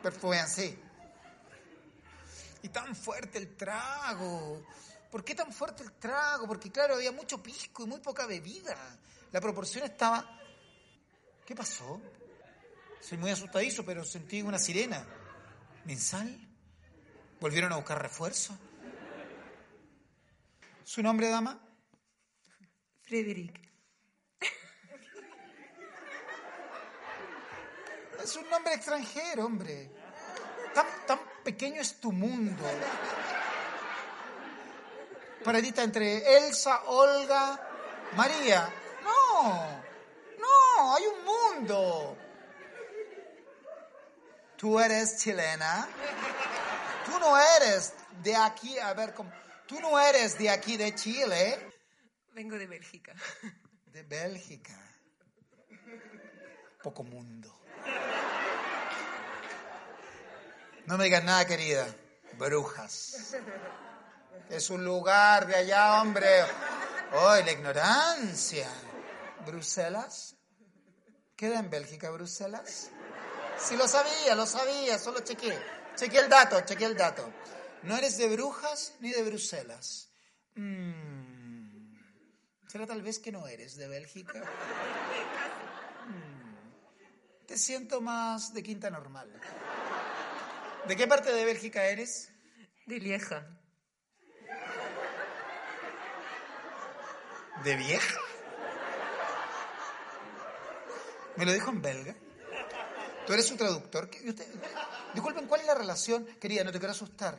Perfume 0.03 0.41
así. 0.41 0.79
Y 2.63 2.69
tan 2.69 2.95
fuerte 2.95 3.39
el 3.39 3.57
trago. 3.57 4.65
¿Por 5.11 5.25
qué 5.25 5.35
tan 5.35 5.53
fuerte 5.53 5.83
el 5.83 5.93
trago? 5.93 6.47
Porque 6.47 6.71
claro, 6.71 6.95
había 6.95 7.13
mucho 7.13 7.43
pisco 7.43 7.85
y 7.85 7.87
muy 7.87 8.01
poca 8.01 8.27
bebida. 8.27 8.77
La 9.31 9.41
proporción 9.41 9.85
estaba... 9.85 10.39
¿Qué 11.47 11.55
pasó? 11.55 12.01
Soy 13.01 13.19
muy 13.19 13.31
asustadizo, 13.31 13.85
pero 13.85 14.05
sentí 14.05 14.43
una 14.43 14.59
sirena. 14.59 15.05
¿Mensal? 15.85 16.49
¿Volvieron 17.41 17.73
a 17.73 17.77
buscar 17.77 18.01
refuerzo? 18.01 18.57
¿Su 20.85 21.03
nombre, 21.03 21.29
dama? 21.29 21.61
Frederick. 23.03 23.72
Es 28.23 28.37
un 28.37 28.49
nombre 28.49 28.75
extranjero, 28.75 29.47
hombre. 29.47 29.91
Tan, 30.75 30.87
tan 31.07 31.21
pequeño 31.43 31.81
es 31.81 32.01
tu 32.01 32.13
mundo. 32.13 32.63
Paradita 35.45 35.83
entre 35.83 36.37
Elsa, 36.37 36.85
Olga, 36.85 37.61
María. 38.17 38.73
No, 39.03 39.83
no, 40.39 40.95
hay 40.95 41.05
un 41.07 41.25
mundo. 41.25 42.17
Tú 44.57 44.79
eres 44.79 45.19
chilena. 45.19 45.89
Tú 47.05 47.19
no 47.19 47.37
eres 47.37 47.95
de 48.23 48.37
aquí, 48.37 48.79
a 48.79 48.95
ver, 48.95 49.13
¿cómo? 49.15 49.33
tú 49.67 49.81
no 49.81 49.99
eres 49.99 50.39
de 50.39 50.51
aquí 50.51 50.77
de 50.77 50.95
Chile, 50.95 51.59
Vengo 52.35 52.57
de 52.57 52.67
Bélgica. 52.67 53.15
de 53.87 54.03
Bélgica. 54.05 54.79
Poco 56.83 57.03
mundo. 57.03 57.62
No 60.87 60.99
me 60.99 61.05
digas 61.05 61.25
nada, 61.25 61.47
querida. 61.47 61.87
Brujas. 62.39 63.35
Es 64.51 64.69
un 64.71 64.85
lugar 64.85 65.47
de 65.47 65.57
allá, 65.57 66.03
hombre. 66.03 66.27
¡Ay, 67.13 67.45
la 67.45 67.53
ignorancia! 67.53 68.69
¿Bruselas? 69.47 70.37
¿Queda 71.37 71.59
en 71.61 71.71
Bélgica, 71.71 72.11
Bruselas? 72.11 72.91
Sí, 73.59 73.77
lo 73.77 73.87
sabía, 73.87 74.35
lo 74.35 74.47
sabía, 74.47 74.99
solo 74.99 75.21
chequeé. 75.21 75.59
Chequeé 75.97 76.21
el 76.21 76.29
dato, 76.29 76.61
chequeé 76.61 76.87
el 76.87 76.97
dato. 76.97 77.33
No 77.83 77.97
eres 77.97 78.17
de 78.19 78.29
Brujas 78.29 78.95
ni 79.01 79.11
de 79.11 79.23
Bruselas. 79.23 80.09
Mm. 80.55 81.97
¿Será 82.69 82.87
tal 82.87 83.03
vez 83.03 83.19
que 83.19 83.33
no 83.33 83.47
eres 83.47 83.77
de 83.77 83.89
Bélgica? 83.89 84.43
Te 87.53 87.59
siento 87.59 88.01
más 88.01 88.55
de 88.55 88.63
quinta 88.63 88.89
normal. 88.89 89.31
¿De 90.89 90.97
qué 90.97 91.07
parte 91.07 91.31
de 91.35 91.45
Bélgica 91.45 91.85
eres? 91.85 92.33
De 92.87 92.99
Lieja. 92.99 93.47
¿De 97.63 97.77
vieja? 97.77 98.19
¿Me 101.37 101.45
lo 101.45 101.53
dijo 101.53 101.69
en 101.69 101.83
belga? 101.83 102.15
¿Tú 103.27 103.35
eres 103.35 103.47
su 103.47 103.59
traductor? 103.59 104.09
¿Qué- 104.09 104.23
y 104.25 104.31
usted- 104.31 104.47
disculpen, 105.13 105.47
¿cuál 105.47 105.61
es 105.61 105.67
la 105.67 105.75
relación? 105.75 106.25
Querida, 106.41 106.65
no 106.65 106.73
te 106.73 106.79
quiero 106.79 106.93
asustar. 106.93 107.39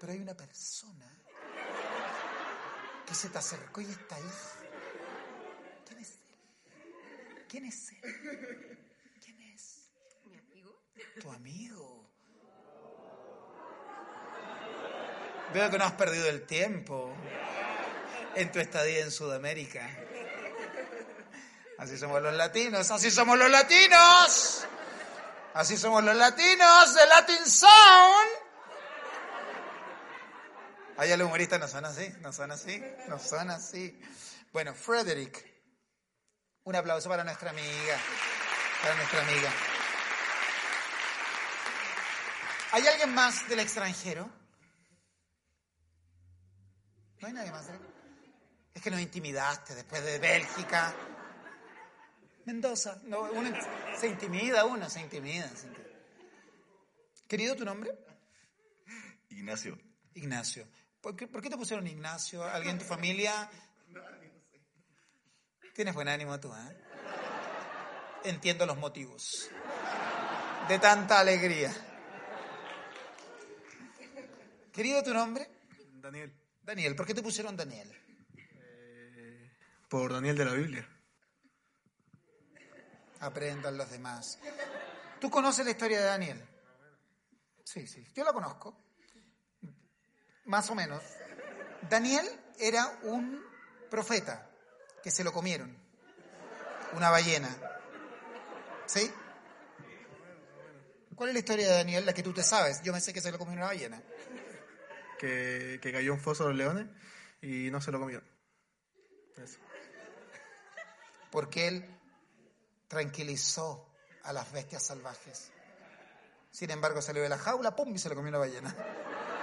Pero 0.00 0.12
hay 0.14 0.18
una 0.20 0.32
persona 0.32 1.04
que 3.06 3.14
se 3.14 3.28
te 3.28 3.36
acercó 3.36 3.82
y 3.82 3.84
está 3.90 4.16
ahí. 4.16 4.30
¿Quién 7.48 7.64
es 7.64 7.92
él? 7.92 7.98
¿Quién 9.24 9.42
es. 9.54 9.88
¿Mi 10.24 10.36
amigo? 10.38 10.84
Tu 11.20 11.30
amigo. 11.30 12.10
Veo 15.54 15.70
que 15.70 15.78
no 15.78 15.84
has 15.84 15.92
perdido 15.92 16.28
el 16.28 16.46
tiempo 16.46 17.14
en 18.34 18.52
tu 18.52 18.58
estadía 18.60 19.00
en 19.00 19.10
Sudamérica. 19.10 19.88
Así 21.78 21.96
somos 21.96 22.20
los 22.20 22.34
latinos, 22.34 22.90
así 22.90 23.10
somos 23.10 23.38
los 23.38 23.50
latinos. 23.50 24.66
Así 25.54 25.76
somos 25.78 26.04
los 26.04 26.14
latinos 26.14 26.94
de 26.94 27.06
Latin 27.06 27.46
Sound. 27.46 28.30
Allá 30.98 31.16
los 31.16 31.26
humoristas 31.26 31.60
no 31.60 31.68
son 31.68 31.84
así, 31.86 32.12
no 32.20 32.32
son 32.32 32.50
así, 32.50 32.82
no 33.08 33.18
son 33.18 33.50
así. 33.50 33.98
Bueno, 34.52 34.74
Frederick, 34.74 35.57
un 36.68 36.76
aplauso 36.76 37.08
para 37.08 37.24
nuestra 37.24 37.48
amiga, 37.50 37.96
para 38.82 38.94
nuestra 38.94 39.22
amiga. 39.22 39.50
¿Hay 42.72 42.86
alguien 42.86 43.14
más 43.14 43.48
del 43.48 43.60
extranjero? 43.60 44.28
¿No 47.20 47.26
hay 47.28 47.32
nadie 47.32 47.50
más? 47.50 47.66
del- 47.68 47.80
Es 48.74 48.82
que 48.82 48.90
nos 48.90 49.00
intimidaste 49.00 49.74
después 49.74 50.04
de 50.04 50.18
Bélgica. 50.18 50.94
Mendoza. 52.44 53.00
No, 53.04 53.22
uno 53.22 53.50
se 53.98 54.06
intimida, 54.08 54.66
uno 54.66 54.90
se 54.90 55.00
intimida. 55.00 55.48
se 55.56 55.68
intimida. 55.68 55.88
Querido, 57.26 57.56
¿tu 57.56 57.64
nombre? 57.64 57.98
Ignacio. 59.30 59.78
Ignacio. 60.14 60.68
¿Por 61.00 61.16
qué, 61.16 61.26
por 61.28 61.40
qué 61.40 61.48
te 61.48 61.56
pusieron 61.56 61.86
Ignacio? 61.86 62.44
¿Alguien 62.44 62.74
en 62.74 62.78
tu 62.80 62.84
familia? 62.84 63.50
Tienes 65.78 65.94
buen 65.94 66.08
ánimo 66.08 66.40
tú, 66.40 66.52
¿eh? 66.52 66.76
Entiendo 68.24 68.66
los 68.66 68.76
motivos 68.78 69.48
de 70.66 70.76
tanta 70.80 71.20
alegría. 71.20 71.72
Querido, 74.72 75.04
¿tu 75.04 75.14
nombre? 75.14 75.48
Daniel. 76.00 76.36
Daniel. 76.64 76.96
¿Por 76.96 77.06
qué 77.06 77.14
te 77.14 77.22
pusieron 77.22 77.56
Daniel? 77.56 77.96
Por 79.88 80.12
Daniel 80.12 80.36
de 80.36 80.44
la 80.44 80.54
Biblia. 80.54 80.88
Aprendan 83.20 83.78
los 83.78 83.88
demás. 83.88 84.40
¿Tú 85.20 85.30
conoces 85.30 85.64
la 85.64 85.70
historia 85.70 86.00
de 86.00 86.06
Daniel? 86.06 86.44
Sí, 87.62 87.86
sí, 87.86 88.04
yo 88.16 88.24
la 88.24 88.32
conozco. 88.32 88.82
Más 90.46 90.68
o 90.70 90.74
menos. 90.74 91.04
Daniel 91.88 92.28
era 92.58 92.98
un 93.04 93.40
profeta 93.88 94.47
que 95.08 95.12
se 95.12 95.24
lo 95.24 95.32
comieron. 95.32 95.74
Una 96.92 97.08
ballena. 97.08 97.48
¿Sí? 98.84 99.10
¿Cuál 101.14 101.30
es 101.30 101.34
la 101.34 101.38
historia 101.38 101.66
de 101.66 101.76
Daniel? 101.76 102.04
La 102.04 102.12
que 102.12 102.22
tú 102.22 102.34
te 102.34 102.42
sabes. 102.42 102.82
Yo 102.82 102.92
me 102.92 103.00
sé 103.00 103.14
que 103.14 103.22
se 103.22 103.32
lo 103.32 103.38
comió 103.38 103.54
una 103.54 103.64
ballena. 103.64 104.02
Que, 105.18 105.78
que 105.80 105.92
cayó 105.92 106.12
un 106.12 106.20
foso 106.20 106.44
de 106.44 106.50
los 106.50 106.58
leones 106.58 106.86
y 107.40 107.70
no 107.70 107.80
se 107.80 107.90
lo 107.90 107.98
comió. 107.98 108.22
Eso. 109.42 109.58
Porque 111.30 111.68
él 111.68 111.86
tranquilizó 112.86 113.90
a 114.24 114.34
las 114.34 114.52
bestias 114.52 114.82
salvajes. 114.82 115.50
Sin 116.50 116.70
embargo, 116.70 117.00
salió 117.00 117.22
de 117.22 117.30
la 117.30 117.38
jaula, 117.38 117.74
¡pum! 117.74 117.94
y 117.94 117.98
se 117.98 118.10
lo 118.10 118.14
comió 118.14 118.28
una 118.28 118.38
ballena. 118.38 118.76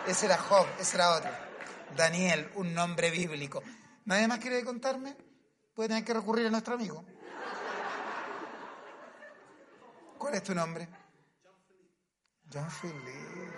Ese 0.06 0.28
era 0.28 0.38
Job, 0.38 0.68
ese 0.80 0.98
era 0.98 1.10
otro. 1.10 1.32
Daniel, 1.96 2.52
un 2.54 2.76
nombre 2.76 3.10
bíblico. 3.10 3.64
¿Nadie 4.06 4.28
más 4.28 4.38
quiere 4.38 4.64
contarme? 4.64 5.25
Puede 5.76 5.90
tener 5.90 6.06
que 6.06 6.14
recurrir 6.14 6.48
a 6.48 6.50
nuestro 6.50 6.76
amigo. 6.76 7.04
¿Cuál 10.18 10.36
es 10.36 10.44
tu 10.44 10.56
nombre? 10.56 10.88
John 12.52 12.70
Philip. 12.82 13.54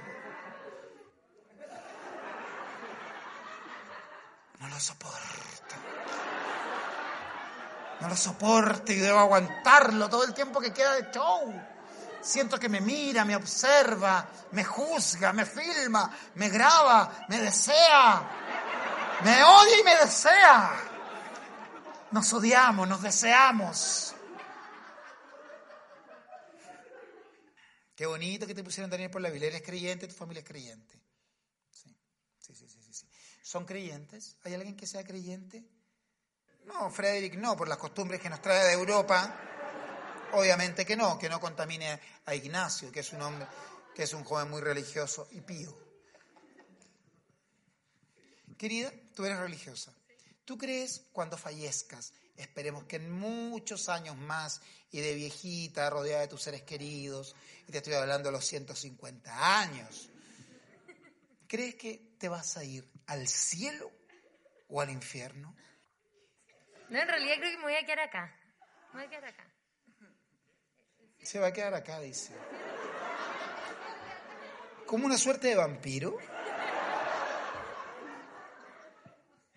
No 4.60 4.68
lo 4.68 4.80
soporto. 4.80 5.76
No 8.02 8.10
lo 8.10 8.16
soporto 8.16 8.92
y 8.92 8.96
debo 8.96 9.20
aguantarlo 9.20 10.10
todo 10.10 10.24
el 10.24 10.34
tiempo 10.34 10.60
que 10.60 10.74
queda 10.74 10.96
de 10.96 11.12
show. 11.12 11.54
Siento 12.20 12.60
que 12.60 12.68
me 12.68 12.82
mira, 12.82 13.24
me 13.26 13.36
observa, 13.36 14.28
me 14.52 14.64
juzga, 14.64 15.34
me 15.34 15.46
filma, 15.46 16.12
me 16.34 16.50
graba, 16.50 17.26
me 17.30 17.40
desea. 17.40 18.24
Me 19.24 19.44
odia 19.44 19.80
y 19.80 19.84
me 19.84 19.96
desea. 19.98 20.87
Nos 22.12 22.32
odiamos, 22.34 22.88
nos 22.88 23.02
deseamos. 23.02 24.16
Qué 27.96 28.06
bonito 28.06 28.46
que 28.46 28.54
te 28.54 28.64
pusieron 28.64 28.90
Daniel 28.90 29.10
por 29.10 29.22
la 29.22 29.30
Biblia. 29.30 29.50
¿Eres 29.50 29.64
creyente? 29.64 30.08
¿Tu 30.08 30.14
familia 30.14 30.42
es 30.42 30.48
creyente? 30.48 31.02
Sí, 31.72 31.96
sí, 32.40 32.54
sí, 32.56 32.70
sí, 32.70 32.82
sí. 32.82 32.94
sí. 32.94 33.10
¿Son 33.42 33.66
creyentes? 33.66 34.38
¿Hay 34.44 34.54
alguien 34.54 34.76
que 34.76 34.86
sea 34.86 35.04
creyente? 35.04 35.66
No, 36.66 36.90
Frederick 36.92 37.36
no, 37.36 37.56
por 37.56 37.68
las 37.68 37.78
costumbres 37.78 38.22
que 38.22 38.30
nos 38.30 38.42
trae 38.42 38.66
de 38.66 38.74
Europa. 38.74 39.36
Obviamente 40.34 40.86
que 40.86 40.96
no, 40.96 41.18
que 41.18 41.30
no 41.30 41.40
contamine 41.40 42.00
a 42.26 42.36
Ignacio, 42.36 42.92
que 42.92 43.00
es 43.00 43.14
un 43.14 43.22
hombre, 43.22 43.48
que 43.96 44.04
es 44.04 44.14
un 44.14 44.24
joven 44.24 44.50
muy 44.50 44.62
religioso 44.62 45.28
y 45.32 45.42
pío. 45.42 45.76
Querida, 48.58 48.92
tú 49.16 49.26
eres 49.26 49.40
religiosa. 49.40 49.97
¿Tú 50.48 50.58
crees 50.58 51.10
cuando 51.12 51.38
fallezcas? 51.38 52.14
Esperemos 52.38 52.86
que 52.86 52.96
en 52.96 53.12
muchos 53.12 53.90
años 53.90 54.16
más 54.16 54.62
y 54.92 55.02
de 55.02 55.14
viejita, 55.14 55.90
rodeada 55.90 56.22
de 56.22 56.30
tus 56.30 56.42
seres 56.42 56.62
queridos, 56.62 57.36
y 57.68 57.72
te 57.74 57.80
estoy 57.80 57.96
hablando 57.96 58.30
de 58.30 58.32
los 58.32 58.46
150 58.46 59.60
años, 59.60 60.10
¿crees 61.50 61.76
que 61.76 62.16
te 62.18 62.30
vas 62.30 62.56
a 62.56 62.64
ir 62.64 62.90
al 63.08 63.28
cielo 63.28 63.92
o 64.70 64.80
al 64.80 64.90
infierno? 64.90 65.54
No, 66.88 66.98
en 66.98 67.08
realidad 67.10 67.36
creo 67.40 67.52
que 67.52 67.58
me 67.58 67.64
voy 67.64 67.76
a 67.76 67.86
quedar 67.86 68.00
acá. 68.00 68.34
Me 68.94 69.00
voy 69.00 69.08
a 69.08 69.10
quedar 69.10 69.26
acá. 69.26 69.54
Se 71.24 71.40
va 71.40 71.48
a 71.48 71.52
quedar 71.52 71.74
acá, 71.74 72.00
dice. 72.00 72.32
Como 74.86 75.08
una 75.08 75.18
suerte 75.18 75.50
de 75.50 75.56
vampiro. 75.56 76.18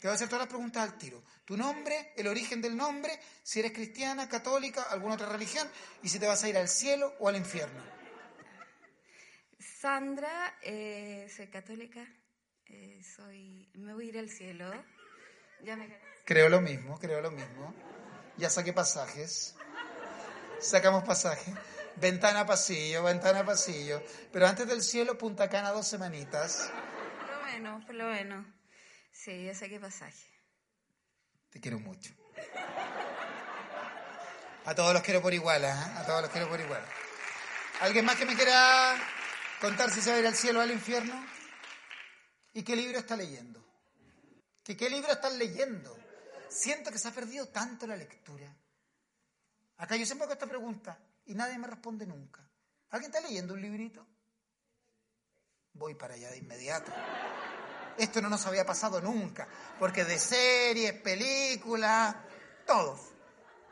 Te 0.01 0.09
voy 0.09 0.13
a 0.13 0.15
hacer 0.15 0.29
todas 0.29 0.47
las 0.47 0.49
preguntas 0.49 0.83
al 0.83 0.97
tiro. 0.97 1.23
Tu 1.45 1.59
nombre, 1.59 2.15
el 2.17 2.27
origen 2.27 2.63
del 2.63 2.75
nombre, 2.75 3.21
si 3.43 3.61
eres 3.61 3.73
cristiana, 3.73 4.31
católica, 4.31 4.85
alguna 4.85 5.15
otra 5.15 5.29
religión, 5.29 5.69
y 6.03 6.09
si 6.09 6.19
te 6.19 6.27
vas 6.27 6.43
a 6.43 6.49
ir 6.49 6.57
al 6.57 6.69
cielo 6.69 7.15
o 7.19 7.29
al 7.29 7.37
infierno. 7.37 7.83
Sandra, 9.59 10.57
eh, 10.63 11.31
soy 11.35 11.49
católica. 11.49 12.01
eh, 12.67 13.03
soy, 13.05 13.71
me 13.75 13.93
voy 13.93 14.07
a 14.07 14.09
ir 14.09 14.19
al 14.19 14.31
cielo. 14.31 14.73
Ya 15.63 15.77
me 15.77 16.01
Creo 16.25 16.49
lo 16.49 16.61
mismo, 16.63 16.99
creo 16.99 17.21
lo 17.21 17.31
mismo. 17.31 17.75
Ya 18.39 18.49
saqué 18.49 18.73
pasajes. 18.73 19.55
Sacamos 20.61 21.05
pasajes. 21.05 21.55
Ventana 21.97 22.47
pasillo, 22.47 23.03
ventana 23.03 23.45
pasillo. 23.45 24.03
Pero 24.33 24.47
antes 24.47 24.67
del 24.67 24.83
cielo, 24.83 25.19
Punta 25.19 25.51
Cana 25.51 25.73
dos 25.73 25.87
semanitas. 25.87 26.71
Por 27.19 27.37
lo 27.37 27.43
menos, 27.53 27.85
por 27.85 27.95
lo 27.97 28.07
menos. 28.07 28.47
Sí, 29.11 29.45
ya 29.45 29.55
saqué 29.55 29.79
pasaje. 29.79 30.27
Te 31.51 31.61
quiero 31.61 31.79
mucho. 31.79 32.15
A 34.65 34.75
todos 34.75 34.95
los 34.95 35.03
quiero 35.03 35.21
por 35.21 35.35
igual, 35.35 35.65
¿ah? 35.65 36.01
A 36.01 36.07
todos 36.07 36.23
los 36.23 36.31
quiero 36.31 36.49
por 36.49 36.61
igual. 36.61 36.85
¿Alguien 37.81 38.05
más 38.05 38.17
que 38.17 38.27
me 38.27 38.37
quiera 38.37 38.97
contar 39.61 39.91
si 39.91 40.01
se 40.01 40.11
va 40.11 40.17
a 40.17 40.21
ir 40.21 40.27
al 40.27 40.35
cielo 40.35 40.61
o 40.61 40.63
al 40.63 40.71
infierno? 40.71 41.15
¿Y 42.53 42.63
qué 42.63 42.77
libro 42.77 42.99
está 42.99 43.17
leyendo? 43.17 43.65
¿Que 44.63 44.77
¿Qué 44.77 44.91
libro 44.91 45.11
estás 45.13 45.35
leyendo? 45.35 45.97
Siento 46.49 46.91
que 46.91 46.99
se 46.99 47.09
ha 47.09 47.13
perdido 47.13 47.49
tanto 47.49 47.87
la 47.87 47.97
lectura. 47.97 48.55
Acá 49.79 49.97
yo 49.97 50.05
siempre 50.05 50.25
hago 50.25 50.35
esta 50.35 50.47
pregunta 50.47 50.99
y 51.27 51.35
nadie 51.35 51.59
me 51.59 51.67
responde 51.67 52.07
nunca. 52.07 52.47
¿Alguien 52.91 53.11
está 53.11 53.27
leyendo 53.27 53.55
un 53.55 53.63
librito? 53.63 54.07
Voy 55.73 55.95
para 55.95 56.15
allá 56.15 56.31
de 56.31 56.39
inmediato. 56.39 56.93
Esto 57.99 58.21
no 58.21 58.29
nos 58.29 58.47
había 58.47 58.65
pasado 58.65 59.01
nunca, 59.01 59.47
porque 59.79 60.05
de 60.05 60.19
series, 60.19 60.93
películas, 60.95 62.17
todos, 62.67 63.01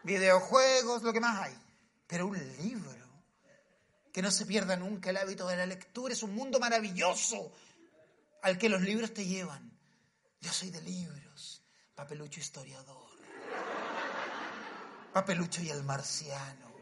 videojuegos, 0.02 1.02
lo 1.02 1.12
que 1.12 1.20
más 1.20 1.42
hay. 1.42 1.58
Pero 2.06 2.26
un 2.26 2.38
libro. 2.58 2.98
Que 4.12 4.22
no 4.22 4.30
se 4.30 4.46
pierda 4.46 4.76
nunca 4.76 5.10
el 5.10 5.18
hábito 5.18 5.46
de 5.46 5.56
la 5.56 5.66
lectura. 5.66 6.12
Es 6.12 6.22
un 6.22 6.34
mundo 6.34 6.58
maravilloso 6.58 7.52
al 8.42 8.58
que 8.58 8.68
los 8.68 8.80
libros 8.80 9.14
te 9.14 9.24
llevan. 9.24 9.70
Yo 10.40 10.52
soy 10.52 10.70
de 10.70 10.80
libros. 10.80 11.62
Papelucho 11.94 12.40
historiador. 12.40 13.08
Papelucho 15.12 15.62
y 15.62 15.70
el 15.70 15.82
marciano. 15.84 16.72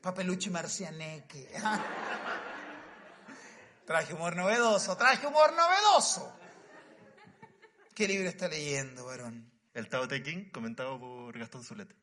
Papelucho 0.00 0.48
y 0.48 0.52
marcianeque. 0.52 1.50
Traje 3.90 4.14
humor 4.14 4.36
novedoso, 4.36 4.96
traje 4.96 5.26
humor 5.26 5.52
novedoso. 5.52 6.32
¿Qué 7.92 8.06
libro 8.06 8.28
está 8.28 8.46
leyendo, 8.46 9.04
varón? 9.04 9.50
El 9.74 9.88
Tao 9.88 10.06
Te 10.06 10.22
King, 10.22 10.48
comentado 10.52 10.96
por 11.00 11.36
Gastón 11.36 11.64
Zuleta. 11.64 11.96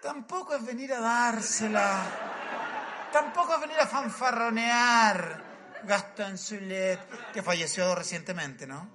Tampoco 0.00 0.54
es 0.54 0.64
venir 0.64 0.92
a 0.92 1.00
dársela. 1.00 3.08
Tampoco 3.12 3.56
es 3.56 3.60
venir 3.62 3.80
a 3.80 3.88
fanfarronear. 3.88 5.42
Gastón 5.82 6.38
Zulet, 6.38 7.32
que 7.32 7.42
falleció 7.42 7.92
recientemente, 7.92 8.68
¿no? 8.68 8.88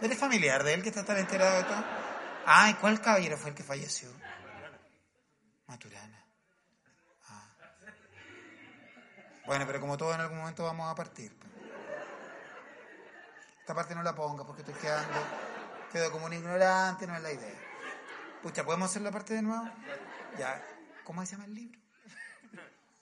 ¿Eres 0.00 0.18
familiar 0.18 0.64
de 0.64 0.72
él 0.72 0.82
que 0.82 0.88
está 0.88 1.04
tan 1.04 1.18
enterado 1.18 1.58
de 1.58 1.64
todo? 1.64 1.99
Ay, 2.46 2.74
¿cuál 2.74 3.00
caballero 3.00 3.36
fue 3.36 3.50
el 3.50 3.56
que 3.56 3.62
falleció? 3.62 4.10
Maturana. 5.66 6.24
Ah. 7.28 7.48
Bueno, 9.46 9.66
pero 9.66 9.80
como 9.80 9.96
todo 9.96 10.14
en 10.14 10.20
algún 10.20 10.38
momento 10.38 10.64
vamos 10.64 10.90
a 10.90 10.94
partir. 10.94 11.36
pues. 11.38 11.50
Esta 13.60 13.74
parte 13.74 13.94
no 13.94 14.02
la 14.02 14.14
ponga 14.14 14.44
porque 14.44 14.62
estoy 14.62 14.74
quedando, 14.74 15.20
quedo 15.92 16.10
como 16.10 16.26
un 16.26 16.32
ignorante, 16.32 17.06
no 17.06 17.14
es 17.14 17.22
la 17.22 17.32
idea. 17.32 17.60
Pucha, 18.42 18.64
¿podemos 18.64 18.90
hacer 18.90 19.02
la 19.02 19.12
parte 19.12 19.34
de 19.34 19.42
nuevo? 19.42 19.64
Ya. 20.38 20.64
¿Cómo 21.04 21.24
se 21.24 21.32
llama 21.32 21.44
el 21.44 21.54
libro? 21.54 21.80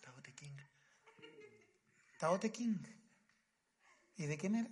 Tao 0.02 0.20
Te 0.20 0.34
King. 0.34 0.56
Tao 2.18 2.38
Te 2.38 2.52
King. 2.52 2.82
¿Y 4.16 4.26
de 4.26 4.36
quién 4.36 4.56
era? 4.56 4.70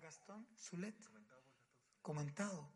Gastón 0.00 0.48
Zulet. 0.56 0.96
Comentado. 2.02 2.75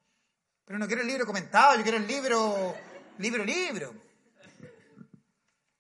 Pero 0.70 0.78
no 0.78 0.87
quiero 0.87 1.02
el 1.02 1.09
libro 1.09 1.26
comentado, 1.26 1.74
yo 1.74 1.83
quiero 1.83 1.98
el 1.98 2.06
libro, 2.06 2.76
libro, 3.18 3.44
libro. 3.44 3.92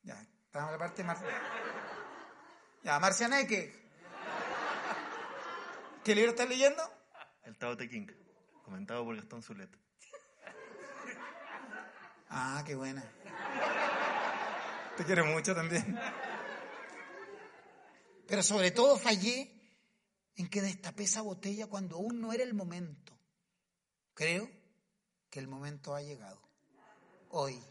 Ya, 0.02 0.20
estamos 0.46 0.66
en 0.66 0.72
la 0.72 0.78
parte 0.78 1.04
mar... 1.04 1.16
Ya, 2.82 2.98
Marcianeque. 2.98 3.72
¿Qué 6.02 6.12
libro 6.12 6.32
estás 6.32 6.48
leyendo? 6.48 6.82
El 7.44 7.56
Tao 7.56 7.76
Te 7.76 7.88
King, 7.88 8.08
comentado 8.64 9.04
por 9.04 9.14
Gastón 9.14 9.44
Zuleta. 9.44 9.78
Ah, 12.28 12.64
qué 12.66 12.74
buena. 12.74 13.04
Te 14.96 15.04
quiero 15.04 15.24
mucho 15.24 15.54
también. 15.54 16.00
Pero 18.26 18.42
sobre 18.42 18.72
todo 18.72 18.98
fallé 18.98 19.52
en 20.34 20.48
que 20.48 20.60
destapé 20.60 21.04
esa 21.04 21.20
botella 21.22 21.68
cuando 21.68 21.94
aún 21.94 22.20
no 22.20 22.32
era 22.32 22.42
el 22.42 22.54
momento. 22.54 23.16
Creo 24.14 24.59
que 25.30 25.38
el 25.38 25.48
momento 25.48 25.94
ha 25.94 26.02
llegado. 26.02 26.40
Hoy, 27.30 27.62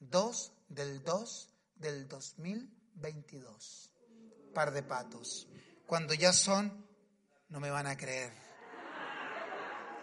2 0.00 0.52
del 0.68 1.02
2 1.02 1.48
del 1.76 2.08
2022. 2.08 3.92
Par 4.54 4.72
de 4.72 4.82
patos. 4.82 5.46
Cuando 5.86 6.14
ya 6.14 6.32
son, 6.32 6.86
no 7.50 7.60
me 7.60 7.70
van 7.70 7.86
a 7.86 7.96
creer, 7.96 8.32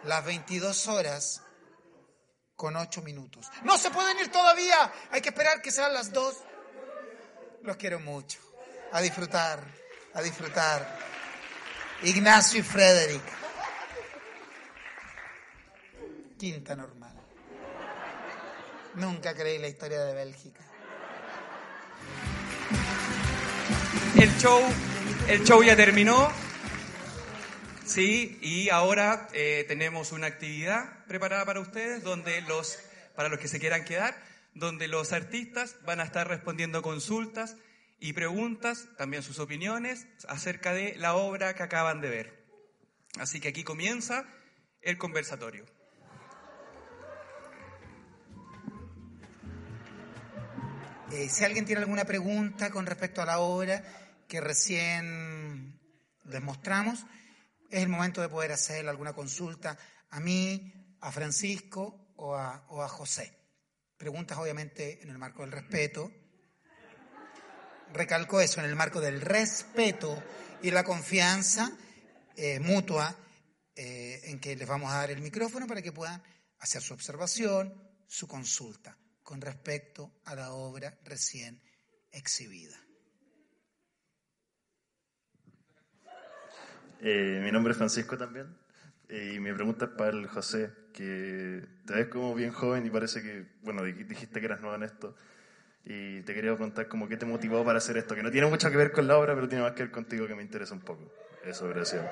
las 0.04 0.24
22 0.24 0.86
horas 0.88 1.42
con 2.54 2.76
8 2.76 3.02
minutos. 3.02 3.50
No 3.64 3.76
se 3.76 3.90
pueden 3.90 4.18
ir 4.18 4.30
todavía. 4.30 4.92
Hay 5.10 5.20
que 5.20 5.30
esperar 5.30 5.60
que 5.60 5.70
sean 5.70 5.92
las 5.92 6.12
2. 6.12 6.36
Los 7.62 7.76
quiero 7.76 8.00
mucho. 8.00 8.38
A 8.92 9.00
disfrutar, 9.00 9.62
a 10.14 10.22
disfrutar. 10.22 10.98
Ignacio 12.02 12.60
y 12.60 12.62
Frederick. 12.62 13.45
Quinta 16.38 16.76
normal. 16.76 17.14
Nunca 18.94 19.34
creí 19.34 19.58
la 19.58 19.68
historia 19.68 20.00
de 20.04 20.14
Bélgica. 20.14 20.60
El 24.20 24.36
show, 24.38 24.60
el 25.28 25.44
show 25.44 25.62
ya 25.62 25.76
terminó. 25.76 26.30
Sí, 27.84 28.38
y 28.42 28.68
ahora 28.70 29.28
eh, 29.32 29.64
tenemos 29.68 30.12
una 30.12 30.26
actividad 30.26 31.04
preparada 31.06 31.44
para 31.44 31.60
ustedes, 31.60 32.02
donde 32.02 32.40
los, 32.42 32.78
para 33.14 33.28
los 33.28 33.38
que 33.38 33.48
se 33.48 33.60
quieran 33.60 33.84
quedar, 33.84 34.16
donde 34.54 34.88
los 34.88 35.12
artistas 35.12 35.76
van 35.84 36.00
a 36.00 36.04
estar 36.04 36.26
respondiendo 36.26 36.82
consultas 36.82 37.56
y 37.98 38.12
preguntas, 38.12 38.88
también 38.98 39.22
sus 39.22 39.38
opiniones 39.38 40.06
acerca 40.28 40.72
de 40.72 40.96
la 40.96 41.14
obra 41.14 41.54
que 41.54 41.62
acaban 41.62 42.00
de 42.00 42.10
ver. 42.10 42.46
Así 43.18 43.40
que 43.40 43.48
aquí 43.48 43.64
comienza 43.64 44.26
el 44.82 44.98
conversatorio. 44.98 45.75
Eh, 51.12 51.28
si 51.28 51.44
alguien 51.44 51.64
tiene 51.64 51.82
alguna 51.82 52.04
pregunta 52.04 52.68
con 52.70 52.84
respecto 52.84 53.22
a 53.22 53.26
la 53.26 53.38
obra 53.38 53.80
que 54.26 54.40
recién 54.40 55.80
les 56.24 56.42
mostramos, 56.42 57.06
es 57.70 57.82
el 57.84 57.88
momento 57.88 58.20
de 58.20 58.28
poder 58.28 58.50
hacer 58.50 58.88
alguna 58.88 59.12
consulta 59.12 59.78
a 60.10 60.18
mí, 60.18 60.96
a 61.00 61.12
Francisco 61.12 62.12
o 62.16 62.34
a, 62.34 62.88
José. 62.88 63.32
Preguntas 63.96 64.36
obviamente 64.36 65.00
en 65.00 65.10
el 65.10 65.18
marco 65.18 65.42
del 65.42 65.52
respeto. 65.52 66.10
Recalco 67.92 68.40
eso, 68.40 68.58
en 68.58 68.66
el 68.66 68.74
marco 68.74 69.00
del 69.00 69.20
respeto 69.20 70.20
y 70.60 70.72
la 70.72 70.82
confianza 70.82 71.70
eh, 72.34 72.58
mutua 72.58 73.16
eh, 73.76 74.22
en 74.24 74.40
que 74.40 74.56
les 74.56 74.66
vamos 74.66 74.90
a 74.90 74.96
dar 74.96 75.12
el 75.12 75.20
micrófono 75.20 75.68
para 75.68 75.82
que 75.82 75.92
puedan 75.92 76.20
hacer 76.58 76.82
su 76.82 76.94
observación, 76.94 77.80
su 78.08 78.26
consulta 78.26 78.98
con 79.26 79.40
respecto 79.40 80.12
a 80.24 80.36
la 80.36 80.52
obra 80.52 80.96
recién 81.04 81.60
exhibida. 82.12 82.76
Eh, 87.00 87.40
mi 87.42 87.50
nombre 87.50 87.72
es 87.72 87.76
Francisco 87.76 88.16
también. 88.16 88.56
eh, 89.08 89.32
y 89.34 89.40
mi 89.40 89.52
pregunta 89.52 89.86
es 89.86 89.90
para 89.92 90.10
el 90.10 90.28
José, 90.28 90.70
que 90.92 91.60
te 91.86 91.92
ves 91.94 92.06
como 92.06 92.34
bien 92.36 92.52
joven 92.52 92.86
y 92.86 92.90
parece 92.90 93.20
que, 93.20 93.46
bueno, 93.62 93.82
di- 93.82 94.04
dijiste 94.04 94.38
que 94.38 94.46
eras 94.46 94.60
nuevo 94.60 94.76
en 94.76 94.84
esto. 94.84 95.16
Y 95.84 96.22
te 96.22 96.32
quería 96.32 96.54
preguntar 96.54 96.86
como 96.86 97.08
qué 97.08 97.16
te 97.16 97.26
motivó 97.26 97.64
para 97.64 97.78
hacer 97.78 97.96
esto, 97.96 98.14
que 98.14 98.22
no 98.22 98.30
tiene 98.30 98.46
mucho 98.48 98.70
que 98.70 98.76
ver 98.76 98.92
con 98.92 99.08
la 99.08 99.18
obra, 99.18 99.34
pero 99.34 99.48
tiene 99.48 99.64
más 99.64 99.72
que 99.72 99.82
ver 99.82 99.92
contigo, 99.92 100.28
que 100.28 100.36
me 100.36 100.42
interesa 100.42 100.72
un 100.74 100.80
poco. 100.82 101.12
Eso, 101.44 101.68
gracias. 101.68 102.04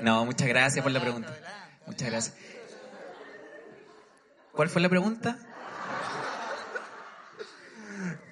No, 0.00 0.24
muchas 0.24 0.48
gracias 0.48 0.82
por 0.82 0.92
la 0.92 1.00
pregunta. 1.00 1.32
Muchas 1.86 2.10
gracias. 2.10 2.36
¿Cuál 4.52 4.68
fue 4.68 4.80
la 4.82 4.88
pregunta? 4.88 5.36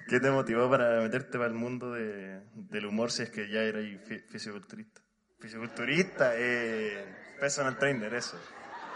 ¿Qué 0.08 0.20
te 0.20 0.30
motivó 0.30 0.68
para 0.70 1.00
meterte 1.00 1.38
para 1.38 1.46
el 1.48 1.54
mundo 1.54 1.92
de- 1.92 2.40
del 2.54 2.86
humor 2.86 3.10
si 3.10 3.22
es 3.22 3.30
que 3.30 3.48
ya 3.48 3.60
eras 3.60 3.84
fi- 4.06 4.20
fisiculturista? 4.28 5.00
Fisiculturista, 5.40 6.32
eh, 6.36 7.04
personal 7.40 7.78
trainer, 7.78 8.12
eso. 8.14 8.38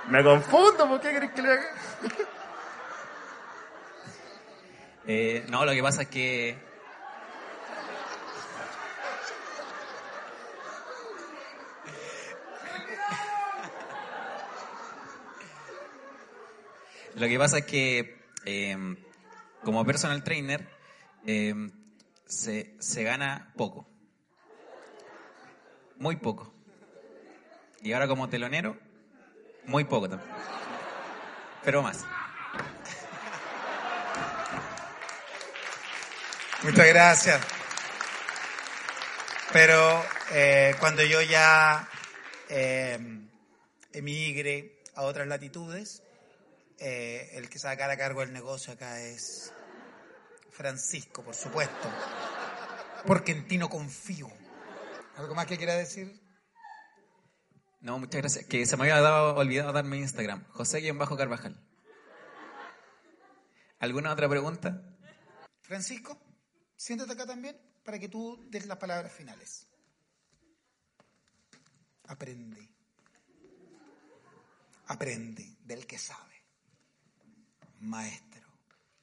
Me 0.08 0.22
confundo, 0.22 0.86
¿por 0.88 1.00
qué 1.00 1.10
querés 1.12 1.32
que 1.32 1.42
le 1.42 1.52
haga? 1.52 1.64
Eh, 5.06 5.46
no, 5.48 5.64
lo 5.64 5.72
que 5.72 5.82
pasa 5.82 6.02
es 6.02 6.08
que 6.08 6.56
Lo 17.16 17.26
que 17.26 17.38
pasa 17.38 17.58
es 17.58 17.64
que 17.64 18.18
eh, 18.44 18.96
como 19.64 19.84
personal 19.84 20.22
trainer 20.22 20.68
eh, 21.26 21.54
se, 22.26 22.76
se 22.78 23.02
gana 23.02 23.52
poco. 23.56 23.88
Muy 25.96 26.16
poco. 26.16 26.52
Y 27.82 27.92
ahora 27.92 28.06
como 28.06 28.28
telonero, 28.28 28.76
muy 29.64 29.84
poco 29.84 30.08
también. 30.08 30.30
Pero 31.64 31.82
más. 31.82 32.04
Muchas 36.62 36.86
gracias. 36.86 37.40
Pero 39.52 40.04
eh, 40.32 40.74
cuando 40.80 41.02
yo 41.02 41.22
ya 41.22 41.88
eh, 42.50 42.98
emigre 43.92 44.82
a 44.94 45.02
otras 45.02 45.26
latitudes, 45.26 46.02
eh, 46.78 47.30
el 47.32 47.48
que 47.48 47.58
se 47.58 47.66
va 47.66 47.72
a 47.72 47.96
cargo 47.96 48.20
del 48.20 48.32
negocio 48.32 48.72
acá 48.72 49.00
es 49.00 49.52
Francisco, 50.50 51.22
por 51.22 51.34
supuesto. 51.34 51.88
Porque 53.06 53.32
en 53.32 53.46
ti 53.46 53.58
no 53.58 53.68
confío. 53.68 54.28
¿Algo 55.16 55.34
más 55.34 55.46
que 55.46 55.56
quiera 55.56 55.74
decir? 55.74 56.20
No, 57.80 57.98
muchas 57.98 58.20
gracias. 58.20 58.46
Que 58.46 58.66
se 58.66 58.76
me 58.76 58.84
había 58.84 59.00
dado, 59.00 59.36
olvidado 59.36 59.72
darme 59.72 59.98
Instagram. 59.98 60.44
José-Carvajal. 60.48 61.62
¿Alguna 63.78 64.12
otra 64.12 64.28
pregunta? 64.28 64.82
Francisco, 65.60 66.18
siéntate 66.76 67.12
acá 67.12 67.26
también 67.26 67.56
para 67.84 67.98
que 67.98 68.08
tú 68.08 68.44
des 68.48 68.66
las 68.66 68.78
palabras 68.78 69.12
finales. 69.12 69.68
Aprende. 72.08 72.68
Aprende 74.86 75.56
del 75.64 75.86
que 75.86 75.98
sabe. 75.98 76.35
Maestro 77.86 78.46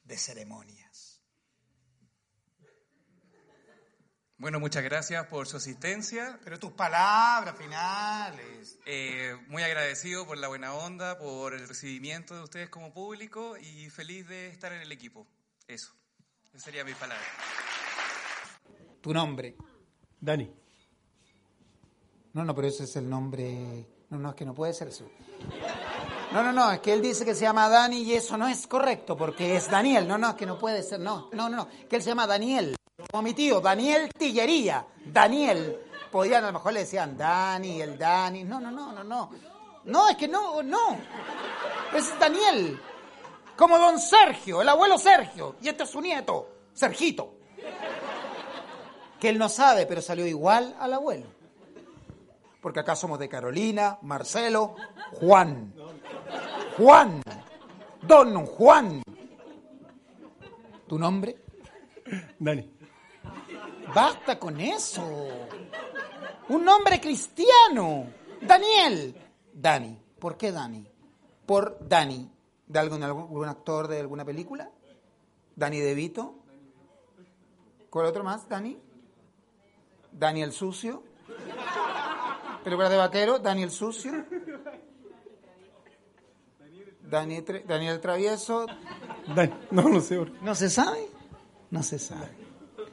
de 0.04 0.16
ceremonias. 0.16 0.84
Bueno, 4.36 4.60
muchas 4.60 4.82
gracias 4.82 5.26
por 5.28 5.46
su 5.46 5.56
asistencia. 5.56 6.38
Pero 6.44 6.58
tus 6.58 6.72
palabras 6.72 7.56
finales. 7.56 8.78
Eh, 8.84 9.34
muy 9.48 9.62
agradecido 9.62 10.26
por 10.26 10.36
la 10.36 10.48
buena 10.48 10.74
onda, 10.74 11.18
por 11.18 11.54
el 11.54 11.66
recibimiento 11.66 12.34
de 12.34 12.42
ustedes 12.42 12.68
como 12.68 12.92
público 12.92 13.56
y 13.56 13.88
feliz 13.90 14.28
de 14.28 14.48
estar 14.48 14.72
en 14.72 14.82
el 14.82 14.92
equipo. 14.92 15.26
Eso. 15.66 15.94
Esa 16.52 16.64
sería 16.66 16.84
mi 16.84 16.92
palabra. 16.92 17.24
Tu 19.00 19.14
nombre. 19.14 19.56
Dani. 20.20 20.52
No, 22.32 22.44
no, 22.44 22.54
pero 22.54 22.68
ese 22.68 22.84
es 22.84 22.96
el 22.96 23.08
nombre. 23.08 23.86
No, 24.10 24.18
no, 24.18 24.30
es 24.30 24.34
que 24.34 24.44
no 24.44 24.54
puede 24.54 24.74
ser 24.74 24.88
eso. 24.88 25.10
No, 26.34 26.42
no, 26.42 26.52
no, 26.52 26.72
es 26.72 26.80
que 26.80 26.92
él 26.92 27.00
dice 27.00 27.24
que 27.24 27.32
se 27.32 27.42
llama 27.42 27.68
Dani 27.68 27.98
y 27.98 28.14
eso 28.14 28.36
no 28.36 28.48
es 28.48 28.66
correcto 28.66 29.16
porque 29.16 29.54
es 29.54 29.70
Daniel. 29.70 30.08
No, 30.08 30.18
no, 30.18 30.30
es 30.30 30.34
que 30.34 30.44
no 30.44 30.58
puede 30.58 30.82
ser. 30.82 30.98
No, 30.98 31.28
no, 31.30 31.48
no, 31.48 31.68
que 31.88 31.94
él 31.94 32.02
se 32.02 32.08
llama 32.08 32.26
Daniel. 32.26 32.74
Como 33.08 33.22
mi 33.22 33.34
tío, 33.34 33.60
Daniel 33.60 34.10
Tillería. 34.18 34.84
Daniel. 35.06 35.78
Podían, 36.10 36.42
a 36.42 36.48
lo 36.48 36.54
mejor 36.54 36.72
le 36.72 36.80
decían 36.80 37.16
Dani, 37.16 37.80
el 37.80 37.96
Dani. 37.96 38.42
No, 38.42 38.58
no, 38.58 38.72
no, 38.72 38.90
no, 38.90 39.04
no. 39.04 39.30
No, 39.84 40.08
es 40.08 40.16
que 40.16 40.26
no, 40.26 40.60
no. 40.60 40.98
Es 41.94 42.18
Daniel. 42.18 42.80
Como 43.56 43.78
don 43.78 44.00
Sergio, 44.00 44.60
el 44.60 44.68
abuelo 44.68 44.98
Sergio. 44.98 45.54
Y 45.62 45.68
este 45.68 45.84
es 45.84 45.90
su 45.90 46.00
nieto, 46.00 46.48
Sergito. 46.72 47.36
Que 49.20 49.28
él 49.28 49.38
no 49.38 49.48
sabe, 49.48 49.86
pero 49.86 50.02
salió 50.02 50.26
igual 50.26 50.74
al 50.80 50.94
abuelo. 50.94 51.26
Porque 52.60 52.80
acá 52.80 52.96
somos 52.96 53.20
de 53.20 53.28
Carolina, 53.28 53.98
Marcelo, 54.02 54.74
Juan. 55.12 55.72
Juan. 56.76 57.22
Don 58.02 58.46
Juan. 58.46 59.02
¿Tu 60.88 60.98
nombre? 60.98 61.36
Dani. 62.38 62.70
Basta 63.94 64.38
con 64.38 64.60
eso. 64.60 65.28
Un 66.48 66.64
nombre 66.64 67.00
cristiano. 67.00 68.06
Daniel. 68.40 69.14
Dani. 69.52 69.98
¿Por 70.18 70.36
qué 70.36 70.50
Dani? 70.50 70.84
Por 71.46 71.78
Dani. 71.88 72.30
¿De 72.66 72.78
algún, 72.78 73.02
algún 73.02 73.48
actor 73.48 73.86
de 73.86 74.00
alguna 74.00 74.24
película? 74.24 74.68
¿Dani 75.54 75.78
DeVito? 75.78 76.34
¿Cuál 77.88 78.06
otro 78.06 78.24
más? 78.24 78.48
¿Dani? 78.48 78.76
¿Dani 80.10 80.42
el 80.42 80.52
Sucio? 80.52 81.04
¿Películas 82.64 82.90
de 82.90 82.96
vaquero? 82.96 83.38
¿Dani 83.38 83.62
el 83.62 83.70
Sucio? 83.70 84.24
¿Dani, 87.08 87.38
Tre- 87.42 87.64
Daniel 87.66 88.00
Travieso? 88.00 88.66
No 89.70 89.88
lo 89.88 90.00
sé. 90.00 90.18
¿No 90.42 90.54
se 90.54 90.70
sabe? 90.70 91.06
No 91.70 91.82
se 91.82 91.98
sabe. 91.98 92.28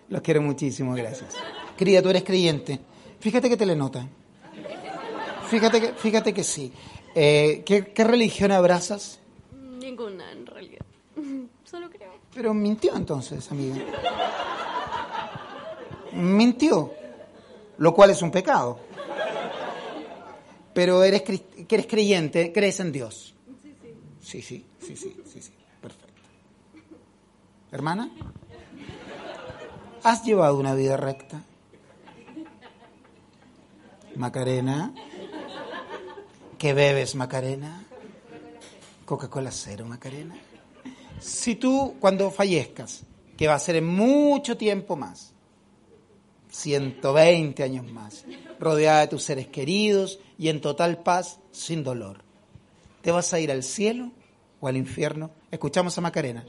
Los 0.09 0.21
quiero 0.21 0.41
muchísimo, 0.41 0.93
gracias. 0.93 1.35
Querida, 1.77 2.01
tú 2.01 2.09
eres 2.09 2.23
creyente. 2.23 2.79
Fíjate 3.19 3.49
que 3.49 3.57
te 3.57 3.65
le 3.65 3.75
nota. 3.75 4.07
Fíjate 5.49 5.81
que, 5.81 5.93
fíjate 5.93 6.33
que 6.33 6.43
sí. 6.43 6.71
Eh, 7.15 7.63
¿qué, 7.65 7.87
qué 7.93 8.03
religión 8.03 8.51
abrazas? 8.51 9.19
Ninguna, 9.79 10.31
en 10.31 10.45
realidad. 10.45 10.85
Solo 11.63 11.89
creo. 11.89 12.11
Pero 12.33 12.53
mintió 12.53 12.95
entonces, 12.95 13.49
amiga. 13.51 13.75
Mintió. 16.13 16.93
Lo 17.77 17.93
cual 17.93 18.11
es 18.11 18.21
un 18.21 18.31
pecado. 18.31 18.79
Pero 20.73 21.03
eres, 21.03 21.23
eres 21.69 21.87
creyente, 21.87 22.51
crees 22.53 22.79
en 22.79 22.91
Dios. 22.91 23.33
Sí, 24.31 24.41
sí, 24.41 24.65
sí, 24.79 24.95
sí, 24.95 25.13
sí, 25.25 25.41
sí. 25.41 25.51
Perfecto. 25.81 26.21
Hermana, 27.69 28.09
¿has 30.03 30.23
llevado 30.23 30.57
una 30.57 30.73
vida 30.73 30.95
recta? 30.95 31.43
Macarena, 34.15 34.93
¿qué 36.57 36.73
bebes, 36.73 37.13
Macarena? 37.15 37.83
Coca-Cola 39.03 39.51
cero, 39.51 39.85
Macarena. 39.85 40.37
Si 41.19 41.55
tú, 41.55 41.97
cuando 41.99 42.31
fallezcas, 42.31 43.03
que 43.35 43.49
va 43.49 43.55
a 43.55 43.59
ser 43.59 43.75
en 43.75 43.85
mucho 43.85 44.55
tiempo 44.55 44.95
más, 44.95 45.33
120 46.51 47.63
años 47.63 47.91
más, 47.91 48.23
rodeada 48.61 49.01
de 49.01 49.07
tus 49.09 49.23
seres 49.23 49.47
queridos 49.47 50.19
y 50.37 50.47
en 50.47 50.61
total 50.61 51.03
paz, 51.03 51.41
sin 51.51 51.83
dolor, 51.83 52.23
¿te 53.01 53.11
vas 53.11 53.33
a 53.33 53.39
ir 53.41 53.51
al 53.51 53.63
cielo 53.63 54.11
o 54.61 54.67
al 54.67 54.77
infierno? 54.77 55.31
Escuchamos 55.51 55.97
a 55.97 56.01
Macarena. 56.01 56.45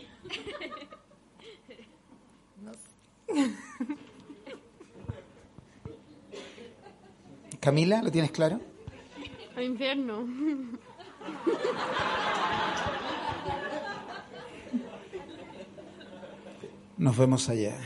Camila, 7.61 8.03
¿lo 8.03 8.11
tienes 8.11 8.31
claro? 8.31 8.61
Al 9.57 9.65
infierno. 9.65 10.27
Nos 16.99 17.17
vemos 17.17 17.49
allá. 17.49 17.77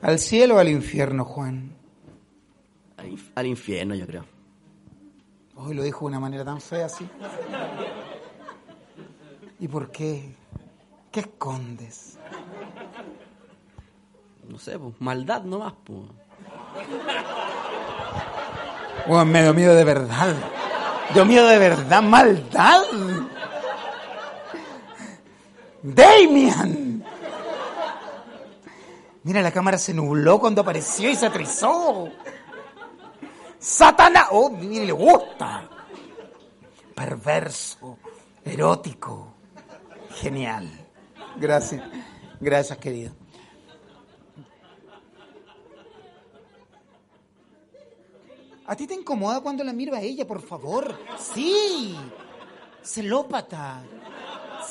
¿Al 0.00 0.18
cielo 0.18 0.56
o 0.56 0.58
al 0.58 0.68
infierno, 0.68 1.24
Juan? 1.24 1.74
Al, 2.96 3.10
inf- 3.10 3.30
al 3.34 3.46
infierno, 3.46 3.94
yo 3.94 4.06
creo. 4.06 4.24
Hoy 5.56 5.74
lo 5.74 5.82
dijo 5.82 6.00
de 6.00 6.06
una 6.06 6.20
manera 6.20 6.44
tan 6.44 6.60
fea 6.60 6.86
así. 6.86 7.06
¿Y 9.60 9.68
por 9.68 9.90
qué? 9.90 10.34
¿Qué 11.12 11.20
escondes? 11.20 12.18
No 14.48 14.58
sé, 14.58 14.78
pues, 14.78 14.94
maldad 15.00 15.42
nomás, 15.42 15.74
pues. 15.84 16.00
Bueno, 19.06 19.24
me 19.26 19.42
dio 19.42 19.52
miedo 19.52 19.74
de 19.74 19.84
verdad. 19.84 20.34
Dio 21.12 21.24
miedo 21.26 21.46
de 21.46 21.58
verdad, 21.58 22.02
maldad. 22.02 22.82
Damian. 25.82 27.04
Mira, 29.22 29.42
la 29.42 29.52
cámara 29.52 29.76
se 29.76 29.92
nubló 29.92 30.38
cuando 30.38 30.62
apareció 30.62 31.10
y 31.10 31.16
se 31.16 31.26
atrizó. 31.26 32.08
Satanás. 33.58 34.28
Oh, 34.30 34.48
mire, 34.48 34.86
le 34.86 34.92
gusta. 34.92 35.68
Perverso, 36.94 37.98
erótico. 38.44 39.34
Genial. 40.16 40.68
Gracias. 41.36 41.82
Gracias, 42.40 42.78
querido. 42.78 43.12
¿A 48.66 48.76
ti 48.76 48.86
te 48.86 48.94
incomoda 48.94 49.40
cuando 49.40 49.64
la 49.64 49.72
miro 49.72 49.96
a 49.96 50.00
ella, 50.00 50.26
por 50.26 50.40
favor? 50.40 50.96
Sí. 51.18 51.96
Celópata. 52.82 53.82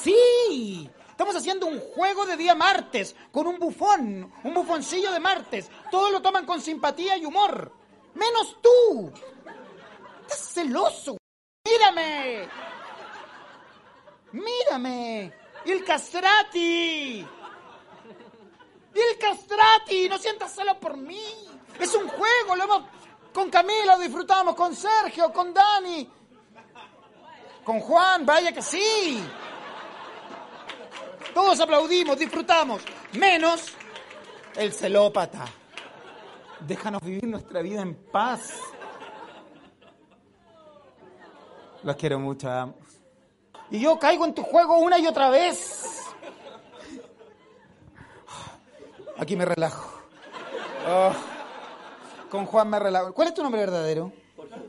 Sí. 0.01 0.89
Estamos 1.09 1.35
haciendo 1.35 1.65
un 1.65 1.79
juego 1.81 2.25
de 2.25 2.37
día 2.37 2.55
martes 2.55 3.13
con 3.29 3.45
un 3.45 3.59
bufón, 3.59 4.31
un 4.41 4.53
bufoncillo 4.53 5.11
de 5.11 5.19
martes. 5.19 5.69
Todos 5.91 6.13
lo 6.13 6.21
toman 6.21 6.45
con 6.45 6.61
simpatía 6.61 7.17
y 7.17 7.25
humor. 7.25 7.73
Menos 8.13 8.55
tú. 8.61 9.11
Estás 10.21 10.53
celoso. 10.53 11.17
Mírame. 11.67 12.47
Mírame. 14.31 15.33
Il 15.65 15.83
castrati. 15.83 17.27
Il 18.93 19.17
castrati. 19.19 20.07
No 20.07 20.17
sientas 20.17 20.53
celo 20.53 20.79
por 20.79 20.97
mí. 20.97 21.23
Es 21.79 21.93
un 21.95 22.07
juego. 22.07 22.55
Lo 22.55 22.63
hemos... 22.63 22.83
Con 23.33 23.49
Camila 23.49 23.95
lo 23.95 23.99
disfrutamos, 23.99 24.55
con 24.55 24.75
Sergio, 24.75 25.31
con 25.31 25.53
Dani, 25.53 26.09
con 27.63 27.79
Juan, 27.79 28.25
vaya 28.25 28.51
que 28.51 28.61
sí. 28.61 29.23
Todos 31.33 31.59
aplaudimos, 31.59 32.17
disfrutamos, 32.17 32.81
menos 33.13 33.73
el 34.55 34.73
celópata. 34.73 35.45
Déjanos 36.61 37.03
vivir 37.03 37.27
nuestra 37.27 37.61
vida 37.61 37.81
en 37.81 37.95
paz. 37.95 38.59
Los 41.83 41.95
quiero 41.95 42.19
mucho. 42.19 42.73
Y 43.71 43.79
yo 43.79 43.99
caigo 43.99 44.25
en 44.25 44.33
tu 44.33 44.43
juego 44.43 44.79
una 44.79 44.97
y 44.97 45.07
otra 45.07 45.29
vez. 45.29 46.03
Aquí 49.17 49.35
me 49.35 49.45
relajo. 49.45 49.99
Oh, 50.87 51.11
con 52.29 52.45
Juan 52.45 52.69
me 52.69 52.79
relajo. 52.79 53.13
¿Cuál 53.13 53.27
es 53.27 53.33
tu 53.33 53.43
nombre 53.43 53.61
verdadero? 53.61 54.11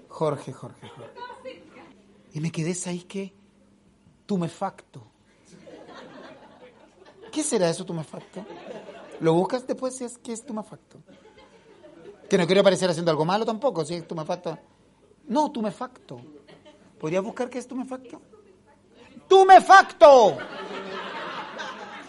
Jorge, 0.08 0.52
Jorge, 0.52 0.88
Jorge. 0.88 1.20
Y 2.32 2.40
me 2.40 2.50
quedé, 2.50 2.74
¿sabes 2.74 3.04
qué? 3.04 3.32
Tumefacto. 4.26 5.06
¿Qué 7.32 7.42
será 7.42 7.70
eso, 7.70 7.84
tumefacto? 7.84 8.44
¿Lo 9.20 9.34
buscas 9.34 9.66
después 9.66 9.96
si 9.96 10.04
es 10.04 10.18
que 10.18 10.32
es 10.32 10.44
tumefacto? 10.44 10.98
Que 12.28 12.36
no 12.38 12.46
quiero 12.46 12.62
parecer 12.62 12.90
haciendo 12.90 13.10
algo 13.10 13.24
malo 13.24 13.44
tampoco, 13.44 13.84
si 13.84 13.94
es 13.94 14.06
tumefacto. 14.06 14.58
No, 15.26 15.50
tumefacto. 15.50 16.20
¿Podrías 16.98 17.22
buscar 17.22 17.48
qué 17.48 17.58
es 17.58 17.66
tumefacto? 17.66 18.20
¡Tumefacto! 19.30 20.38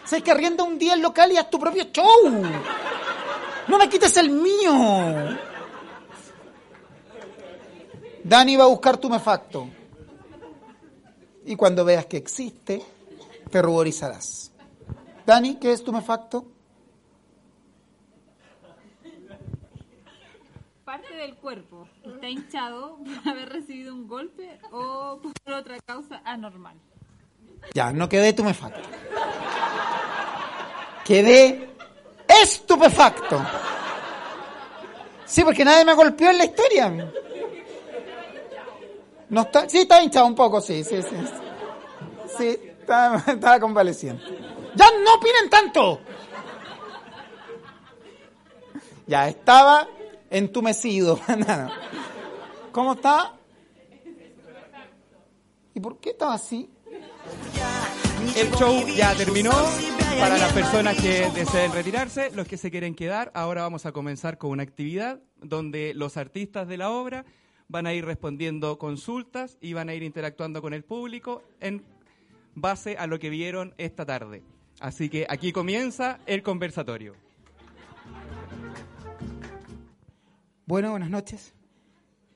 Sé 0.03 0.23
que 0.23 0.31
arrienda 0.31 0.63
un 0.63 0.79
día 0.79 0.95
el 0.95 1.01
local 1.01 1.31
y 1.31 1.37
haz 1.37 1.51
tu 1.51 1.59
propio 1.59 1.83
show. 1.93 2.31
No 3.67 3.77
me 3.77 3.87
quites 3.87 4.17
el 4.17 4.31
mío. 4.31 5.37
Dani 8.23 8.55
va 8.57 8.63
a 8.63 8.67
buscar 8.67 8.97
tumefacto. 8.97 9.69
Y 11.45 11.55
cuando 11.55 11.85
veas 11.85 12.07
que 12.07 12.17
existe, 12.17 12.81
te 13.51 13.61
ruborizarás. 13.61 14.51
Dani, 15.23 15.57
¿qué 15.57 15.73
es 15.73 15.83
tumefacto? 15.83 16.47
Parte 20.83 21.13
del 21.13 21.35
cuerpo 21.35 21.87
está 22.03 22.27
hinchado 22.27 22.97
por 22.97 23.29
haber 23.29 23.49
recibido 23.49 23.93
un 23.93 24.07
golpe 24.07 24.59
o 24.71 25.21
por 25.21 25.53
otra 25.53 25.79
causa 25.85 26.19
anormal. 26.25 26.81
Ya, 27.73 27.91
no 27.91 28.09
quedé 28.09 28.33
tumefacto. 28.33 28.89
Quedé 31.05 31.69
estupefacto. 32.27 33.41
Sí, 35.25 35.43
porque 35.43 35.63
nadie 35.63 35.85
me 35.85 35.93
golpeó 35.93 36.29
en 36.29 36.37
la 36.37 36.45
historia. 36.45 37.11
No 39.29 39.41
está, 39.41 39.69
sí, 39.69 39.79
está 39.79 40.03
hinchado 40.03 40.25
un 40.25 40.35
poco, 40.35 40.59
sí, 40.59 40.83
sí, 40.83 41.01
sí. 41.01 41.15
Sí, 42.37 42.59
estaba, 42.79 43.23
estaba. 43.27 43.83
¡Ya 44.75 44.85
no 45.03 45.13
opinen 45.15 45.49
tanto! 45.49 46.01
Ya, 49.07 49.27
estaba 49.27 49.87
entumecido. 50.29 51.19
¿Cómo 52.71 52.93
está? 52.93 53.33
¿Y 55.73 55.79
por 55.79 55.97
qué 55.97 56.11
estaba 56.11 56.33
así? 56.33 56.69
El 58.35 58.51
show 58.51 58.87
ya 58.95 59.15
terminó. 59.15 59.51
Para 60.19 60.37
las 60.37 60.53
personas 60.53 60.95
que 61.01 61.29
deseen 61.31 61.73
retirarse, 61.73 62.31
los 62.31 62.47
que 62.47 62.57
se 62.57 62.69
quieren 62.69 62.93
quedar, 62.93 63.31
ahora 63.33 63.63
vamos 63.63 63.85
a 63.85 63.91
comenzar 63.91 64.37
con 64.37 64.51
una 64.51 64.63
actividad 64.63 65.19
donde 65.41 65.93
los 65.95 66.17
artistas 66.17 66.67
de 66.67 66.77
la 66.77 66.91
obra 66.91 67.25
van 67.67 67.87
a 67.87 67.93
ir 67.93 68.05
respondiendo 68.05 68.77
consultas 68.77 69.57
y 69.61 69.73
van 69.73 69.89
a 69.89 69.93
ir 69.93 70.03
interactuando 70.03 70.61
con 70.61 70.73
el 70.73 70.83
público 70.83 71.43
en 71.59 71.83
base 72.53 72.97
a 72.97 73.07
lo 73.07 73.17
que 73.17 73.29
vieron 73.29 73.73
esta 73.77 74.05
tarde. 74.05 74.43
Así 74.79 75.09
que 75.09 75.25
aquí 75.27 75.51
comienza 75.51 76.19
el 76.25 76.43
conversatorio. 76.43 77.15
Bueno, 80.65 80.91
buenas 80.91 81.09
noches. 81.09 81.53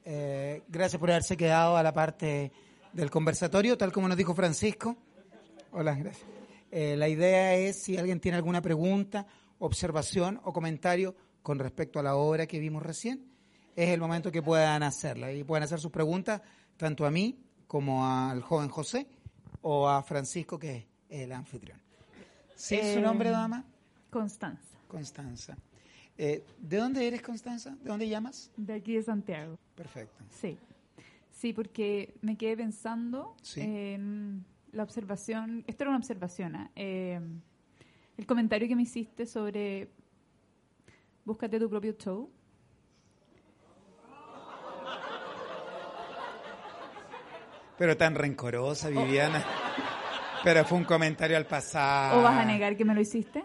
Eh, 0.04 0.64
gracias 0.68 1.00
por 1.00 1.12
haberse 1.12 1.38
quedado 1.38 1.78
a 1.78 1.84
la 1.84 1.94
parte 1.94 2.52
del 2.94 3.12
conversatorio, 3.12 3.78
tal 3.78 3.92
como 3.92 4.08
nos 4.08 4.18
dijo 4.18 4.34
Francisco. 4.34 4.98
Hola, 5.78 5.94
gracias. 5.96 6.26
Eh, 6.72 6.96
la 6.98 7.10
idea 7.10 7.54
es, 7.56 7.76
si 7.84 7.98
alguien 7.98 8.22
tiene 8.22 8.38
alguna 8.38 8.62
pregunta, 8.62 9.28
observación 9.60 10.40
o 10.46 10.54
comentario 10.54 11.14
con 11.42 11.60
respecto 11.60 12.00
a 12.00 12.04
la 12.04 12.16
obra 12.16 12.48
que 12.48 12.60
vimos 12.60 12.82
recién, 12.82 13.26
es 13.76 13.90
el 13.90 14.00
momento 14.00 14.32
que 14.32 14.42
puedan 14.42 14.84
hacerla. 14.84 15.34
Y 15.34 15.44
pueden 15.44 15.64
hacer 15.64 15.82
sus 15.82 15.92
preguntas 15.92 16.42
tanto 16.78 17.06
a 17.06 17.12
mí 17.12 17.38
como 17.68 18.08
al 18.08 18.42
joven 18.42 18.70
José 18.70 19.06
o 19.64 19.90
a 19.90 20.02
Francisco, 20.02 20.58
que 20.58 20.78
es 20.78 20.86
el 21.10 21.34
anfitrión. 21.34 21.82
¿Sí 22.56 22.76
es 22.76 22.94
su 22.94 23.02
nombre, 23.02 23.30
dama? 23.32 23.66
Constanza. 24.10 24.62
Constanza. 24.88 25.58
Eh, 26.18 26.46
¿De 26.58 26.78
dónde 26.78 27.06
eres, 27.06 27.22
Constanza? 27.22 27.72
¿De 27.82 27.90
dónde 27.90 28.08
llamas? 28.08 28.50
De 28.56 28.76
aquí 28.76 28.94
de 28.96 29.04
Santiago. 29.04 29.60
Perfecto. 29.76 30.24
Sí. 30.40 30.58
Sí, 31.32 31.52
porque 31.52 32.16
me 32.22 32.38
quedé 32.38 32.56
pensando 32.56 33.36
Sí. 33.42 33.60
en 33.60 34.46
la 34.76 34.84
observación, 34.84 35.64
esto 35.68 35.86
era 35.86 35.92
una 35.92 36.00
observación, 36.00 36.56
¿ah? 36.56 36.70
Eh, 36.76 37.20
el 38.18 38.26
comentario 38.26 38.68
que 38.68 38.76
me 38.76 38.84
hiciste 38.84 39.26
sobre 39.26 39.90
búscate 41.24 41.60
tu 41.60 41.70
propio 41.70 41.94
show. 41.98 42.30
Pero 47.78 47.98
tan 47.98 48.16
rencorosa, 48.16 48.90
Viviana. 48.90 49.44
Pero 50.44 50.64
fue 50.66 50.78
un 50.78 50.86
comentario 50.86 51.36
al 51.36 51.46
pasado. 51.46 52.20
¿O 52.20 52.24
vas 52.24 52.38
a 52.38 52.46
negar 52.46 52.78
que 52.78 52.86
me 52.86 52.94
lo 52.94 53.02
hiciste? 53.02 53.44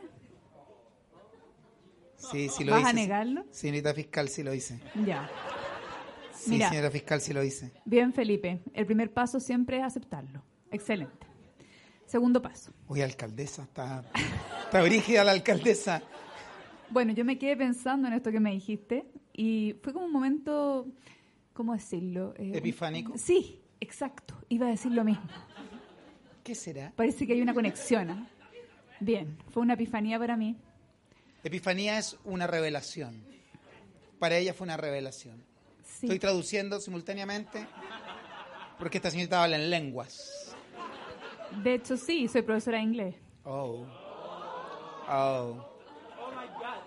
Sí, 2.17 2.49
sí 2.49 2.65
lo 2.65 2.73
¿Vas 2.73 2.83
hice. 2.83 2.91
a 2.91 2.93
negarlo? 2.93 3.45
Señorita 3.51 3.95
fiscal, 3.95 4.29
sí 4.29 4.43
lo 4.43 4.53
hice. 4.55 4.79
Ya. 5.05 5.29
Sí, 6.35 6.51
Mira. 6.51 6.69
señora 6.69 6.91
fiscal, 6.91 7.21
sí 7.21 7.33
lo 7.33 7.43
hice. 7.43 7.73
Bien, 7.85 8.13
Felipe. 8.13 8.63
El 8.75 8.87
primer 8.87 9.13
paso 9.13 9.41
siempre 9.41 9.79
es 9.79 9.85
aceptarlo. 9.85 10.43
Excelente. 10.71 11.27
Segundo 12.07 12.43
paso. 12.43 12.73
Uy, 12.89 13.03
alcaldesa, 13.03 13.63
está, 13.63 14.05
está 14.65 14.83
brígida 14.83 15.23
la 15.25 15.33
alcaldesa. 15.33 16.03
Bueno, 16.91 17.13
yo 17.13 17.25
me 17.25 17.39
quedé 17.39 17.57
pensando 17.57 18.09
en 18.09 18.15
esto 18.15 18.33
que 18.33 18.41
me 18.41 18.51
dijiste 18.51 19.07
y 19.33 19.77
fue 19.83 19.93
como 19.93 20.07
un 20.07 20.13
momento, 20.13 20.89
¿cómo 21.53 21.73
decirlo? 21.73 22.35
Eh, 22.37 22.53
¿Epifánico? 22.55 23.17
Sí, 23.17 23.63
exacto. 23.79 24.35
Iba 24.49 24.67
a 24.67 24.71
decir 24.71 24.91
lo 24.91 25.05
mismo. 25.05 25.23
¿Qué 26.43 26.57
será? 26.57 26.93
Parece 26.97 27.27
que 27.27 27.35
hay 27.35 27.43
una 27.43 27.55
conexión. 27.55 28.29
Bien, 28.99 29.39
fue 29.51 29.63
una 29.63 29.75
epifanía 29.75 30.19
para 30.19 30.37
mí. 30.37 30.57
Epifanía 31.45 31.97
es 31.99 32.19
una 32.25 32.49
revelación. 32.49 33.25
Para 34.19 34.37
ella 34.37 34.53
fue 34.53 34.65
una 34.65 34.77
revelación. 34.77 35.45
Sí. 35.85 36.07
Estoy 36.07 36.19
traduciendo 36.19 36.81
simultáneamente 36.81 37.67
porque 38.81 38.99
esta 38.99 39.11
señorita 39.11 39.45
habla 39.45 39.57
en 39.57 39.71
lenguas. 39.71 40.40
De 41.63 41.75
hecho, 41.75 41.97
sí, 41.97 42.29
soy 42.29 42.43
profesora 42.43 42.79
de 42.79 42.85
inglés. 42.85 43.15
Oh. 43.45 43.87
Oh. 45.09 45.67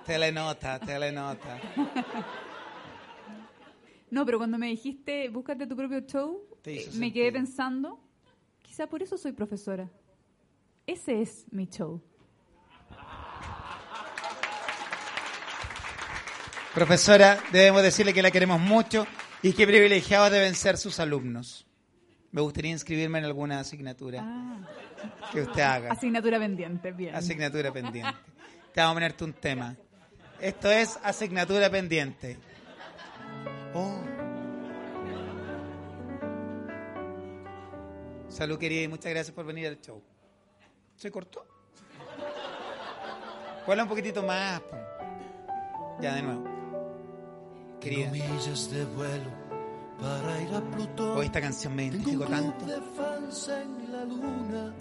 Telenota, 0.05 0.79
telenota. 0.79 1.59
No, 4.13 4.27
pero 4.27 4.37
cuando 4.37 4.59
me 4.59 4.67
dijiste, 4.67 5.27
búscate 5.29 5.65
tu 5.65 5.75
propio 5.75 6.01
show, 6.01 6.39
eh, 6.65 6.87
me 6.93 7.11
quedé 7.11 7.31
pensando, 7.31 7.99
quizá 8.61 8.85
por 8.85 9.01
eso 9.01 9.17
soy 9.17 9.31
profesora. 9.31 9.89
Ese 10.85 11.23
es 11.23 11.45
mi 11.49 11.65
show. 11.65 11.99
Profesora, 16.75 17.39
debemos 17.51 17.81
decirle 17.81 18.13
que 18.13 18.21
la 18.21 18.29
queremos 18.29 18.59
mucho 18.59 19.07
y 19.41 19.53
qué 19.53 19.65
privilegiados 19.65 20.31
deben 20.31 20.53
ser 20.53 20.77
sus 20.77 20.99
alumnos. 20.99 21.65
Me 22.33 22.41
gustaría 22.41 22.71
inscribirme 22.71 23.19
en 23.19 23.25
alguna 23.25 23.59
asignatura 23.59 24.19
Ah. 24.21 24.57
que 25.31 25.41
usted 25.41 25.61
haga. 25.61 25.91
Asignatura 25.93 26.39
pendiente, 26.39 26.91
bien. 26.91 27.15
Asignatura 27.15 27.71
pendiente. 27.71 28.11
Te 28.73 28.81
vamos 28.81 28.91
a 28.91 28.95
ponerte 28.95 29.23
un 29.23 29.33
tema. 29.33 29.75
Esto 30.41 30.69
es 30.69 30.99
asignatura 31.03 31.69
pendiente. 31.69 32.37
Oh. 33.75 33.99
Salud, 38.29 38.57
querida, 38.57 38.81
y 38.81 38.87
muchas 38.87 39.11
gracias 39.11 39.31
por 39.35 39.45
venir 39.45 39.67
al 39.67 39.79
show. 39.79 40.01
¿Se 40.95 41.11
cortó? 41.11 41.45
Ponla 43.65 43.83
un 43.83 43.89
poquitito 43.89 44.23
más. 44.23 44.61
Ya, 46.01 46.15
de 46.15 46.21
nuevo. 46.23 46.43
Querida. 47.79 48.09
millas 48.09 48.71
de 48.71 48.85
vuelo 48.85 49.42
para 49.99 50.41
ir 50.41 50.53
a 50.53 50.61
Plutón. 50.71 51.17
Hoy 51.17 51.25
esta 51.25 51.41
canción 51.41 51.75
me 51.75 51.85
identifico 51.85 52.25
tanto. 52.25 52.57
club 52.65 52.67
de 52.75 52.81
fans 52.95 53.49
en 53.49 53.91
la 53.91 54.05
luna, 54.05 54.73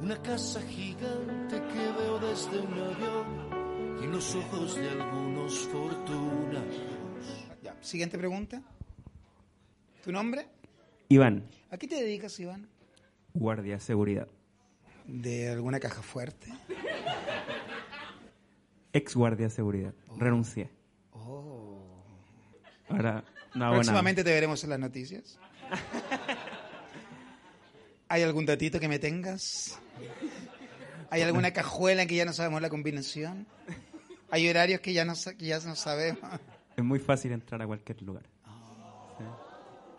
una 0.00 0.22
casa 0.22 0.60
gigante 0.62 1.56
que 1.72 1.92
veo 1.98 2.18
desde 2.18 2.60
un 2.60 2.72
avión 2.72 3.98
y 4.00 4.04
en 4.04 4.12
los 4.12 4.34
ojos 4.34 4.76
de 4.76 4.88
algunos 4.90 5.58
fortuna. 5.68 6.62
Ya, 7.62 7.76
siguiente 7.80 8.16
pregunta. 8.18 8.62
¿Tu 10.04 10.12
nombre? 10.12 10.46
Iván, 11.08 11.48
¿A 11.70 11.76
qué 11.76 11.86
te 11.88 11.96
dedicas, 11.96 12.38
Iván? 12.40 12.68
guardia, 13.34 13.78
seguridad. 13.78 14.28
¿De 15.06 15.50
alguna 15.50 15.80
caja 15.80 16.02
fuerte? 16.02 16.52
Ex 18.92 19.14
guardia, 19.14 19.48
seguridad. 19.50 19.94
Renuncié. 20.16 20.70
Ahora, 22.90 23.22
Próximamente 23.76 24.24
te 24.24 24.30
veremos 24.30 24.62
en 24.64 24.70
las 24.70 24.78
noticias. 24.78 25.38
¿Hay 28.08 28.22
algún 28.22 28.46
datito 28.46 28.80
que 28.80 28.88
me 28.88 28.98
tengas? 28.98 29.78
¿Hay 31.10 31.22
alguna 31.22 31.52
cajuela 31.52 32.02
en 32.02 32.08
que 32.08 32.16
ya 32.16 32.24
no 32.24 32.32
sabemos 32.32 32.60
la 32.62 32.70
combinación? 32.70 33.46
¿Hay 34.30 34.48
horarios 34.48 34.80
que 34.80 34.92
ya 34.92 35.04
no, 35.04 35.14
sa- 35.14 35.34
que 35.34 35.46
ya 35.46 35.58
no 35.60 35.76
sabemos? 35.76 36.20
Es 36.76 36.84
muy 36.84 36.98
fácil 36.98 37.32
entrar 37.32 37.60
a 37.62 37.66
cualquier 37.66 38.00
lugar. 38.02 38.24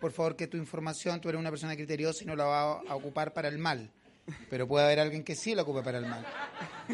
Por 0.00 0.12
favor, 0.12 0.34
que 0.34 0.46
tu 0.46 0.56
información, 0.56 1.20
tú 1.20 1.28
eres 1.28 1.38
una 1.38 1.50
persona 1.50 1.74
criteriosa 1.76 2.24
y 2.24 2.26
no 2.26 2.34
la 2.34 2.44
vas 2.44 2.78
a 2.88 2.96
ocupar 2.96 3.32
para 3.34 3.48
el 3.48 3.58
mal. 3.58 3.90
Pero 4.48 4.66
puede 4.66 4.84
haber 4.86 5.00
alguien 5.00 5.24
que 5.24 5.34
sí 5.34 5.54
la 5.54 5.62
ocupe 5.62 5.82
para 5.82 5.98
el 5.98 6.06
mal. 6.06 6.24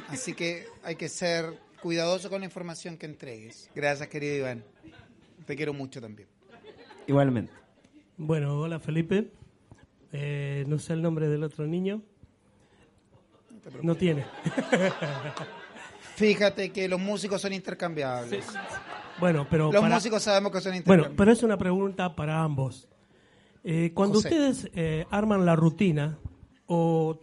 Así 0.08 0.34
que 0.34 0.66
hay 0.82 0.96
que 0.96 1.08
ser 1.08 1.58
cuidadoso 1.82 2.28
con 2.30 2.40
la 2.40 2.46
información 2.46 2.96
que 2.96 3.06
entregues. 3.06 3.70
Gracias, 3.74 4.08
querido 4.08 4.36
Iván. 4.36 4.64
Te 5.46 5.54
quiero 5.54 5.72
mucho 5.72 6.00
también. 6.00 6.28
Igualmente. 7.06 7.52
Bueno, 8.16 8.58
hola 8.60 8.78
Felipe. 8.80 9.30
Eh, 10.12 10.64
no 10.66 10.78
sé 10.78 10.92
el 10.94 11.02
nombre 11.02 11.28
del 11.28 11.44
otro 11.44 11.66
niño. 11.66 12.02
No 13.82 13.94
tiene. 13.96 14.24
Fíjate 16.14 16.70
que 16.72 16.88
los 16.88 17.00
músicos 17.00 17.40
son 17.42 17.52
intercambiables. 17.52 18.46
Bueno, 19.18 19.46
pero 19.50 19.72
Los 19.72 19.82
para- 19.82 19.94
músicos 19.96 20.22
sabemos 20.22 20.52
que 20.52 20.60
son 20.60 20.70
Bueno, 20.70 20.78
intercambiables. 20.78 21.16
pero 21.18 21.32
es 21.32 21.42
una 21.42 21.58
pregunta 21.58 22.14
para 22.16 22.42
ambos. 22.42 22.88
Eh, 23.64 23.90
cuando 23.94 24.16
José. 24.16 24.28
ustedes 24.28 24.70
eh, 24.74 25.06
arman 25.10 25.44
la 25.44 25.56
rutina, 25.56 26.18
o 26.66 27.18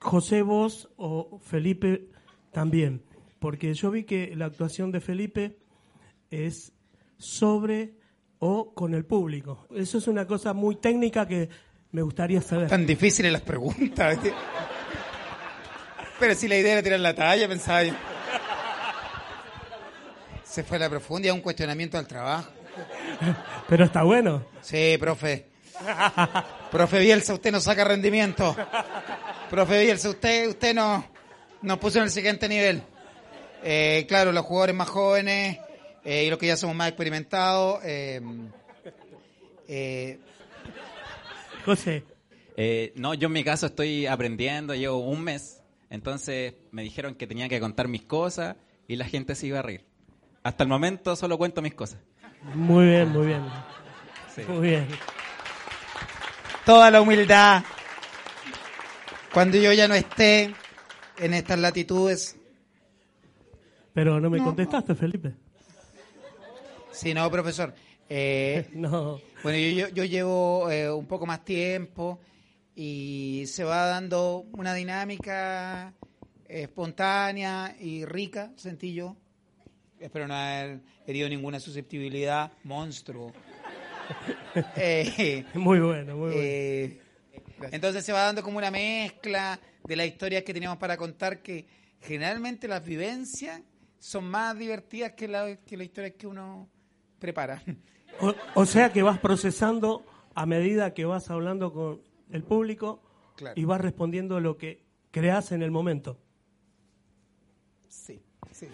José 0.00 0.42
vos 0.42 0.88
o 0.96 1.38
Felipe 1.42 2.08
también, 2.52 3.02
porque 3.40 3.74
yo 3.74 3.90
vi 3.90 4.04
que 4.04 4.34
la 4.36 4.46
actuación 4.46 4.92
de 4.92 5.00
Felipe 5.00 5.58
es 6.30 6.72
sobre 7.18 7.94
o 8.38 8.72
con 8.74 8.94
el 8.94 9.04
público. 9.04 9.66
Eso 9.74 9.98
es 9.98 10.06
una 10.08 10.26
cosa 10.26 10.52
muy 10.52 10.76
técnica 10.76 11.26
que 11.26 11.48
me 11.92 12.02
gustaría 12.02 12.40
saber. 12.40 12.68
Tan 12.68 12.86
difíciles 12.86 13.32
las 13.32 13.42
preguntas. 13.42 14.18
Pero 16.18 16.34
si 16.34 16.48
la 16.48 16.56
idea 16.56 16.72
era 16.74 16.82
tirar 16.82 17.00
la 17.00 17.14
talla, 17.14 17.48
pensaba 17.48 17.84
yo. 17.84 17.94
Se 20.44 20.62
fue 20.64 20.78
a 20.78 20.80
la 20.80 20.90
profundidad, 20.90 21.34
un 21.34 21.40
cuestionamiento 21.40 21.98
al 21.98 22.06
trabajo. 22.06 22.50
Pero 23.68 23.84
está 23.84 24.02
bueno. 24.02 24.44
Sí, 24.62 24.96
profe. 24.98 25.46
Profe 26.70 27.00
Bielsa, 27.00 27.34
usted 27.34 27.52
no 27.52 27.60
saca 27.60 27.84
rendimiento. 27.84 28.56
Profe 29.50 29.82
Bielsa, 29.82 30.08
usted, 30.10 30.48
usted 30.48 30.74
no, 30.74 31.04
nos 31.62 31.78
puso 31.78 31.98
en 31.98 32.04
el 32.04 32.10
siguiente 32.10 32.48
nivel. 32.48 32.82
Eh, 33.62 34.04
claro, 34.08 34.32
los 34.32 34.44
jugadores 34.44 34.74
más 34.74 34.88
jóvenes 34.88 35.58
eh, 36.06 36.24
y 36.24 36.30
los 36.30 36.38
que 36.38 36.46
ya 36.46 36.56
somos 36.56 36.74
más 36.76 36.88
experimentados. 36.88 37.80
eh, 37.84 38.20
eh, 39.68 40.18
José. 41.64 42.04
Eh, 42.56 42.92
no, 42.96 43.12
yo 43.14 43.26
en 43.26 43.32
mi 43.32 43.44
caso 43.44 43.66
estoy 43.66 44.06
aprendiendo, 44.06 44.74
llevo 44.74 44.98
un 44.98 45.22
mes, 45.22 45.62
entonces 45.90 46.54
me 46.70 46.82
dijeron 46.82 47.14
que 47.14 47.26
tenía 47.26 47.48
que 47.48 47.60
contar 47.60 47.88
mis 47.88 48.02
cosas 48.02 48.56
y 48.88 48.96
la 48.96 49.04
gente 49.04 49.34
se 49.34 49.48
iba 49.48 49.58
a 49.58 49.62
reír. 49.62 49.84
Hasta 50.42 50.62
el 50.62 50.68
momento 50.68 51.16
solo 51.16 51.36
cuento 51.36 51.60
mis 51.60 51.74
cosas. 51.74 51.98
Muy 52.54 52.86
bien, 52.86 53.08
muy 53.10 53.26
bien. 53.26 53.42
Sí. 54.34 54.42
Muy 54.48 54.68
bien. 54.68 54.86
toda 56.64 56.90
la 56.90 57.00
humildad. 57.00 57.62
Cuando 59.34 59.58
yo 59.58 59.72
ya 59.72 59.86
no 59.88 59.94
esté 59.94 60.54
en 61.18 61.34
estas 61.34 61.58
latitudes. 61.58 62.36
Pero 63.92 64.20
no 64.20 64.30
me 64.30 64.38
No. 64.38 64.44
contestaste, 64.44 64.94
Felipe. 64.94 65.34
Sí, 66.96 67.12
no, 67.12 67.30
profesor. 67.30 67.74
Eh, 68.08 68.68
no. 68.72 69.20
Bueno, 69.42 69.58
yo, 69.58 69.88
yo, 69.88 69.94
yo 69.94 70.04
llevo 70.04 70.70
eh, 70.70 70.90
un 70.90 71.06
poco 71.06 71.26
más 71.26 71.44
tiempo 71.44 72.18
y 72.74 73.44
se 73.46 73.64
va 73.64 73.84
dando 73.86 74.46
una 74.52 74.72
dinámica 74.72 75.92
espontánea 76.48 77.76
y 77.78 78.06
rica, 78.06 78.50
sentí 78.56 78.94
yo. 78.94 79.14
Espero 80.00 80.26
no 80.26 80.34
haber 80.34 80.80
herido 81.06 81.28
ninguna 81.28 81.60
susceptibilidad, 81.60 82.50
monstruo. 82.64 83.32
Eh, 84.76 85.44
Muy 85.54 85.80
bueno, 85.80 86.16
muy 86.16 86.30
bueno. 86.30 87.68
entonces 87.72 88.04
se 88.04 88.12
va 88.12 88.22
dando 88.22 88.40
como 88.42 88.56
una 88.56 88.70
mezcla 88.70 89.58
de 89.84 89.96
las 89.96 90.06
historias 90.06 90.44
que 90.44 90.54
teníamos 90.54 90.78
para 90.78 90.96
contar 90.96 91.42
que 91.42 91.66
generalmente 92.00 92.68
las 92.68 92.84
vivencias 92.84 93.60
son 93.98 94.30
más 94.30 94.56
divertidas 94.56 95.12
que, 95.14 95.26
la, 95.26 95.56
que 95.56 95.76
las 95.76 95.86
historias 95.86 96.14
que 96.16 96.28
uno 96.28 96.68
prepara. 97.26 97.62
O, 98.20 98.34
o 98.54 98.64
sea 98.66 98.92
que 98.92 99.02
vas 99.02 99.18
procesando 99.18 100.04
a 100.34 100.46
medida 100.46 100.94
que 100.94 101.04
vas 101.04 101.28
hablando 101.30 101.72
con 101.72 102.00
el 102.30 102.42
público 102.42 103.02
Claro. 103.36 103.60
y 103.60 103.64
vas 103.66 103.80
respondiendo 103.80 104.40
lo 104.40 104.56
que 104.56 104.82
creas 105.10 105.52
en 105.52 105.62
el 105.62 105.70
momento. 105.70 106.18
Sí, 107.88 108.22
sí. 108.52 108.68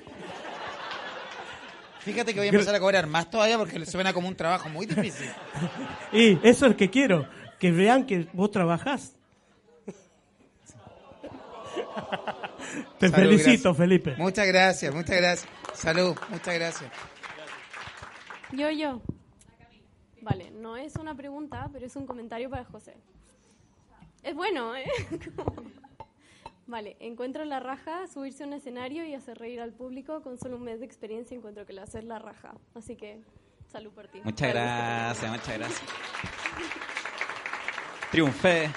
Fíjate 2.01 2.33
que 2.35 2.41
voy 2.41 2.47
a 2.49 2.51
empezar 2.51 2.75
a 2.75 2.81
cobrar 2.81 3.07
más 3.07 3.31
todavía 3.31 3.59
porque 3.59 3.79
le 3.79 3.87
suena 3.87 4.13
como 4.13 4.29
un 4.29 4.37
trabajo 4.37 4.69
muy 4.69 4.87
difícil. 4.87 5.29
Y 6.13 6.39
eso 6.47 6.67
es 6.67 6.77
que 6.77 6.91
quiero, 6.91 7.27
que 7.59 7.73
vean 7.73 8.07
que 8.07 8.29
vos 8.33 8.51
trabajás. 8.51 9.17
Te 12.99 13.09
Salud, 13.09 13.31
felicito, 13.31 13.71
gracias. 13.71 13.77
Felipe. 13.77 14.15
Muchas 14.17 14.47
gracias, 14.47 14.95
muchas 14.95 15.17
gracias. 15.17 15.49
Salud, 15.75 16.17
muchas 16.31 16.55
gracias. 16.55 16.91
Yo, 18.53 18.71
yo. 18.71 19.01
Vale, 20.21 20.51
no 20.51 20.77
es 20.77 20.97
una 20.97 21.15
pregunta, 21.15 21.69
pero 21.73 21.87
es 21.87 21.97
un 21.97 22.07
comentario 22.07 22.51
para 22.51 22.65
José. 22.65 22.95
Es 24.23 24.35
bueno, 24.35 24.77
¿eh? 24.77 24.91
Vale, 26.67 26.97
encuentro 27.01 27.45
la 27.45 27.61
raja 27.61 28.07
subirse 28.07 28.45
a 28.45 28.47
un 28.47 28.53
escenario 28.53 29.05
y 29.05 29.15
hacer 29.15 29.39
reír 29.39 29.61
al 29.61 29.73
público 29.73 30.23
con 30.23 30.39
solo 30.39 30.57
un 30.57 30.63
mes 30.63 30.81
de 30.81 30.87
experiencia. 30.87 31.37
Encuentro 31.37 31.67
que 31.67 31.73
lo 31.73 31.83
hacer 31.83 32.05
la 32.05 32.19
raja. 32.19 32.55
Así 32.75 32.95
que, 32.95 33.21
salud 33.71 33.91
por 33.91 34.07
ti. 34.09 34.21
Muchas 34.23 34.49
gracias, 34.53 35.31
muchas 35.31 35.59
gracias. 35.59 35.83
Triunfé. 38.11 38.71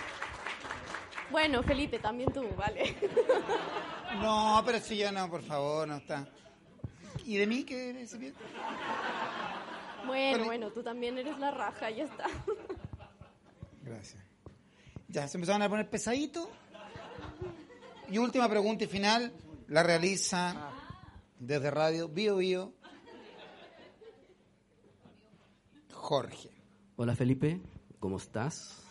Bueno, 1.29 1.61
Felipe, 1.63 1.99
también 1.99 2.31
tú, 2.31 2.47
vale. 2.57 2.95
No, 4.21 4.63
pero 4.65 4.79
si 4.79 4.97
yo 4.97 5.11
no, 5.11 5.29
por 5.29 5.41
favor, 5.41 5.85
no 5.85 5.97
está. 5.97 6.25
¿Y 7.25 7.35
de 7.35 7.47
mí 7.47 7.65
qué 7.65 7.91
bien? 8.17 8.33
Bueno, 10.05 10.45
bueno, 10.45 10.71
tú 10.71 10.83
también 10.83 11.17
eres 11.17 11.37
la 11.39 11.51
raja, 11.51 11.89
ya 11.89 12.03
está. 12.03 12.25
Gracias. 13.81 14.23
Ya, 15.07 15.27
se 15.27 15.37
empezaron 15.37 15.61
a 15.61 15.69
poner 15.69 15.89
pesadito. 15.89 16.49
Y 18.09 18.17
última 18.17 18.47
pregunta 18.49 18.83
y 18.83 18.87
final, 18.87 19.33
la 19.67 19.83
realiza 19.83 20.71
desde 21.39 21.71
Radio 21.71 22.07
Bio 22.07 22.37
Bio 22.37 22.73
Jorge. 25.91 26.49
Hola 26.97 27.15
Felipe, 27.15 27.61
¿cómo 27.99 28.17
estás? 28.17 28.83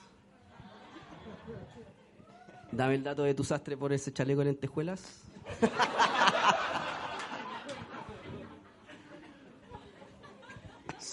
Dame 2.72 2.96
el 2.96 3.04
dato 3.04 3.22
de 3.22 3.34
tu 3.34 3.44
sastre 3.44 3.76
por 3.76 3.92
ese 3.92 4.12
chaleco 4.12 4.40
de 4.40 4.46
lentejuelas. 4.46 5.22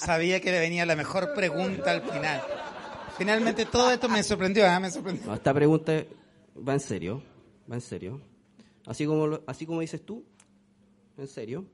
Sabía 0.05 0.39
que 0.41 0.51
le 0.51 0.59
venía 0.59 0.85
la 0.85 0.95
mejor 0.95 1.33
pregunta 1.35 1.91
al 1.91 2.01
final. 2.01 2.41
Finalmente 3.17 3.65
todo 3.65 3.91
esto 3.91 4.09
me 4.09 4.23
sorprendió, 4.23 4.67
¿ah? 4.67 4.79
me 4.79 4.89
sorprendió. 4.89 5.27
No, 5.27 5.33
esta 5.35 5.53
pregunta 5.53 6.03
va 6.67 6.73
en 6.73 6.79
serio, 6.79 7.21
va 7.71 7.75
en 7.75 7.81
serio. 7.81 8.19
Así 8.87 9.05
como, 9.05 9.39
así 9.45 9.65
como 9.67 9.81
dices 9.81 10.03
tú, 10.03 10.25
en 11.17 11.27
serio. 11.27 11.65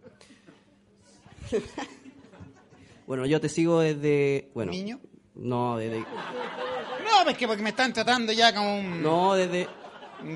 bueno, 3.07 3.25
yo 3.25 3.39
te 3.39 3.47
sigo 3.47 3.79
desde... 3.79 4.51
Bueno, 4.53 4.71
¿Niño? 4.71 4.99
No, 5.35 5.77
desde... 5.77 5.99
No, 5.99 7.29
es 7.29 7.37
que 7.37 7.47
porque 7.47 7.63
me 7.63 7.69
están 7.69 7.93
tratando 7.93 8.33
ya 8.33 8.53
como 8.53 8.79
un 8.79 9.01
No, 9.01 9.35
desde... 9.35 9.69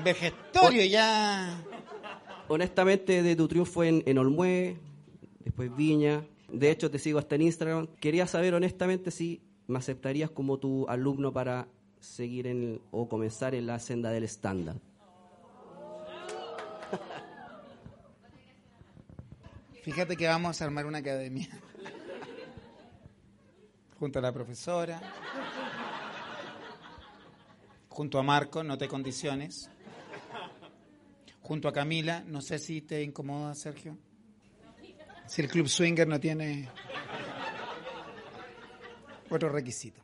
vejestorio 0.02 0.84
ya. 0.86 1.62
Honestamente, 2.48 3.22
de 3.22 3.36
tu 3.36 3.48
triunfo 3.48 3.84
en, 3.84 4.02
en 4.06 4.16
Olmué, 4.16 4.78
después 5.40 5.74
Viña, 5.76 6.24
de 6.52 6.70
hecho 6.70 6.90
te 6.90 6.98
sigo 6.98 7.18
hasta 7.18 7.34
en 7.34 7.42
Instagram. 7.42 7.86
Quería 8.00 8.26
saber 8.26 8.54
honestamente 8.54 9.10
si 9.10 9.42
me 9.66 9.78
aceptarías 9.78 10.30
como 10.30 10.58
tu 10.58 10.86
alumno 10.88 11.32
para 11.32 11.68
seguir 12.00 12.46
en 12.46 12.80
o 12.90 13.08
comenzar 13.08 13.54
en 13.54 13.66
la 13.66 13.78
senda 13.78 14.10
del 14.10 14.24
estándar. 14.24 14.76
Fíjate 19.82 20.16
que 20.16 20.26
vamos 20.26 20.60
a 20.60 20.64
armar 20.64 20.86
una 20.86 20.98
academia. 20.98 21.48
Junto 23.98 24.18
a 24.18 24.22
la 24.22 24.32
profesora. 24.32 25.00
Junto 27.88 28.18
a 28.18 28.22
Marco, 28.22 28.62
no 28.62 28.78
te 28.78 28.88
condiciones. 28.88 29.70
Junto 31.40 31.68
a 31.68 31.72
Camila, 31.72 32.22
no 32.26 32.40
sé 32.40 32.58
si 32.58 32.80
te 32.80 33.02
incomoda, 33.02 33.54
Sergio. 33.54 33.98
Si 35.26 35.42
el 35.42 35.48
Club 35.48 35.68
Swinger 35.68 36.06
no 36.06 36.20
tiene... 36.20 36.70
Otro 39.30 39.48
requisito. 39.48 40.02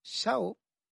Chao. 0.02 0.58